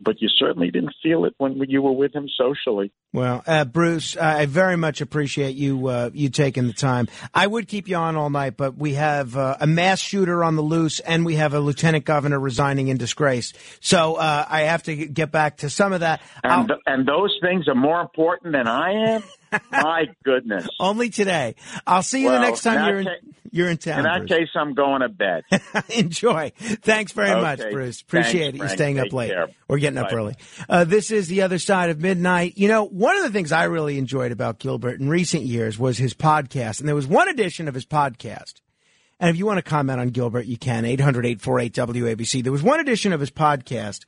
But 0.00 0.20
you 0.20 0.28
certainly 0.28 0.70
didn't 0.70 0.94
feel 1.02 1.24
it 1.24 1.34
when 1.38 1.58
you 1.68 1.82
were 1.82 1.92
with 1.92 2.14
him 2.14 2.28
socially. 2.36 2.92
Well, 3.10 3.42
uh, 3.46 3.64
Bruce, 3.64 4.18
I 4.18 4.44
very 4.44 4.76
much 4.76 5.00
appreciate 5.00 5.56
you 5.56 5.86
uh, 5.88 6.10
you 6.12 6.28
taking 6.28 6.66
the 6.66 6.74
time. 6.74 7.08
I 7.32 7.46
would 7.46 7.66
keep 7.66 7.88
you 7.88 7.96
on 7.96 8.16
all 8.16 8.28
night, 8.28 8.58
but 8.58 8.76
we 8.76 8.94
have 8.94 9.34
uh, 9.34 9.56
a 9.60 9.66
mass 9.66 9.98
shooter 9.98 10.44
on 10.44 10.56
the 10.56 10.62
loose, 10.62 11.00
and 11.00 11.24
we 11.24 11.36
have 11.36 11.54
a 11.54 11.60
lieutenant 11.60 12.04
governor 12.04 12.38
resigning 12.38 12.88
in 12.88 12.98
disgrace. 12.98 13.54
So 13.80 14.16
uh, 14.16 14.44
I 14.46 14.62
have 14.62 14.82
to 14.84 14.94
get 15.06 15.30
back 15.32 15.58
to 15.58 15.70
some 15.70 15.94
of 15.94 16.00
that. 16.00 16.20
And, 16.44 16.70
and 16.86 17.08
those 17.08 17.34
things 17.40 17.66
are 17.66 17.74
more 17.74 18.02
important 18.02 18.52
than 18.52 18.68
I 18.68 19.14
am. 19.14 19.22
My 19.72 20.04
goodness! 20.24 20.68
Only 20.78 21.08
today. 21.08 21.54
I'll 21.86 22.02
see 22.02 22.20
you 22.20 22.26
Well, 22.26 22.38
the 22.42 22.46
next 22.46 22.62
time 22.62 22.86
you're 22.86 22.98
in, 22.98 23.04
that 23.06 23.18
you're 23.50 23.70
in 23.70 23.78
town. 23.78 24.00
In 24.00 24.04
that 24.04 24.18
Bruce. 24.26 24.40
case, 24.40 24.48
I'm 24.54 24.74
going 24.74 25.00
to 25.00 25.08
bed. 25.08 25.44
Enjoy. 25.96 26.52
Thanks 26.54 27.12
very 27.12 27.30
Okay. 27.30 27.40
much, 27.40 27.60
Bruce. 27.72 28.02
Appreciate 28.02 28.40
Thanks, 28.42 28.48
it. 28.48 28.52
You 28.56 28.58
Frank. 28.58 28.72
staying 28.72 28.98
up 29.00 29.10
late. 29.14 29.30
care. 29.30 29.46
We're 29.66 29.78
getting 29.78 29.98
up 29.98 30.12
early. 30.12 30.34
Uh, 30.68 30.84
this 30.84 31.10
is 31.10 31.28
the 31.28 31.40
other 31.42 31.58
side 31.58 31.88
of 31.88 31.98
midnight. 31.98 32.58
You 32.58 32.68
know, 32.68 32.84
one 32.98 33.16
of 33.16 33.22
the 33.22 33.30
things 33.30 33.52
I 33.52 33.64
really 33.64 33.96
enjoyed 33.96 34.32
about 34.32 34.58
Gilbert 34.58 34.98
in 34.98 35.08
recent 35.08 35.44
years 35.44 35.78
was 35.78 35.98
his 35.98 36.14
podcast, 36.14 36.80
and 36.80 36.88
there 36.88 36.96
was 36.96 37.06
one 37.06 37.28
edition 37.28 37.68
of 37.68 37.74
his 37.74 37.86
podcast. 37.86 38.54
And 39.20 39.30
if 39.30 39.36
you 39.36 39.46
want 39.46 39.58
to 39.58 39.62
comment 39.62 40.00
on 40.00 40.08
Gilbert, 40.08 40.46
you 40.46 40.56
can 40.58 40.82
800-848-WABC. 40.82 42.42
There 42.42 42.50
was 42.50 42.62
one 42.62 42.80
edition 42.80 43.12
of 43.12 43.20
his 43.20 43.30
podcast 43.30 44.04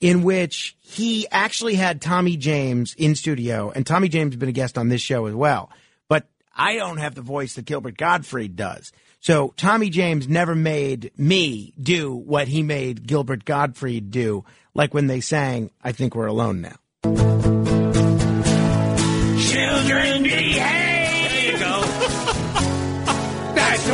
in 0.00 0.22
which 0.22 0.74
he 0.80 1.28
actually 1.30 1.74
had 1.74 2.00
Tommy 2.00 2.38
James 2.38 2.94
in 2.96 3.14
studio, 3.14 3.70
and 3.74 3.86
Tommy 3.86 4.08
James 4.08 4.32
has 4.32 4.38
been 4.38 4.48
a 4.48 4.52
guest 4.52 4.78
on 4.78 4.88
this 4.88 5.02
show 5.02 5.26
as 5.26 5.34
well. 5.34 5.70
But 6.08 6.26
I 6.56 6.76
don't 6.76 6.96
have 6.96 7.14
the 7.14 7.20
voice 7.20 7.56
that 7.56 7.66
Gilbert 7.66 7.98
Gottfried 7.98 8.56
does. 8.56 8.90
So 9.20 9.52
Tommy 9.58 9.90
James 9.90 10.28
never 10.28 10.54
made 10.54 11.12
me 11.18 11.74
do 11.78 12.14
what 12.14 12.48
he 12.48 12.62
made 12.62 13.06
Gilbert 13.06 13.44
Gottfried 13.44 14.10
do, 14.10 14.46
like 14.72 14.94
when 14.94 15.08
they 15.08 15.20
sang 15.20 15.70
"I 15.84 15.92
Think 15.92 16.14
We're 16.14 16.24
Alone 16.24 16.62
Now." 16.62 16.79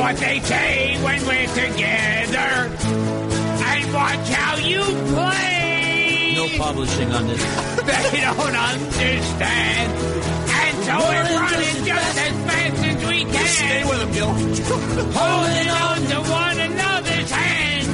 What 0.07 0.17
they 0.19 0.39
say 0.39 1.03
when 1.03 1.21
we're 1.27 1.49
together. 1.49 2.51
And 3.71 3.93
watch 3.93 4.29
how 4.29 4.57
you 4.57 4.83
play. 5.15 6.35
No 6.37 6.47
publishing 6.65 7.13
on 7.13 7.27
this. 7.27 7.43
They 7.87 8.21
don't 8.21 8.57
understand. 8.71 9.93
And 10.63 10.77
so 10.87 10.95
we're 11.09 11.31
running 11.43 11.79
just 11.91 12.19
as 12.27 12.35
fast 12.47 12.85
as 12.91 12.99
we 13.09 13.25
can. 13.25 13.47
Stay 13.47 13.83
with 13.85 13.99
them, 13.99 14.13
Gil. 14.13 14.33
Holding 15.19 15.71
on 15.85 15.99
to 16.13 16.19
one 16.45 16.59
another's 16.69 17.31
hand. 17.39 17.87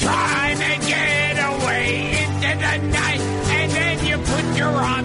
Trying 0.00 0.58
to 0.66 0.72
get 0.88 1.34
away 1.52 1.86
into 2.22 2.50
the 2.66 2.76
night. 2.98 3.20
And 3.56 3.70
then 3.70 3.96
you 4.04 4.16
put 4.18 4.44
your 4.56 4.68
arms 4.68 4.95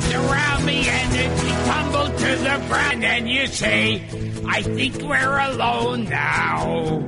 to 2.32 2.38
the 2.38 2.66
ground. 2.68 3.04
And 3.04 3.30
you 3.30 3.48
say, 3.48 4.02
I 4.48 4.62
think 4.62 5.02
we're 5.02 5.40
alone 5.40 6.06
now. 6.06 7.04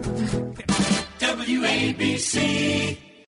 WABC. 1.20 3.13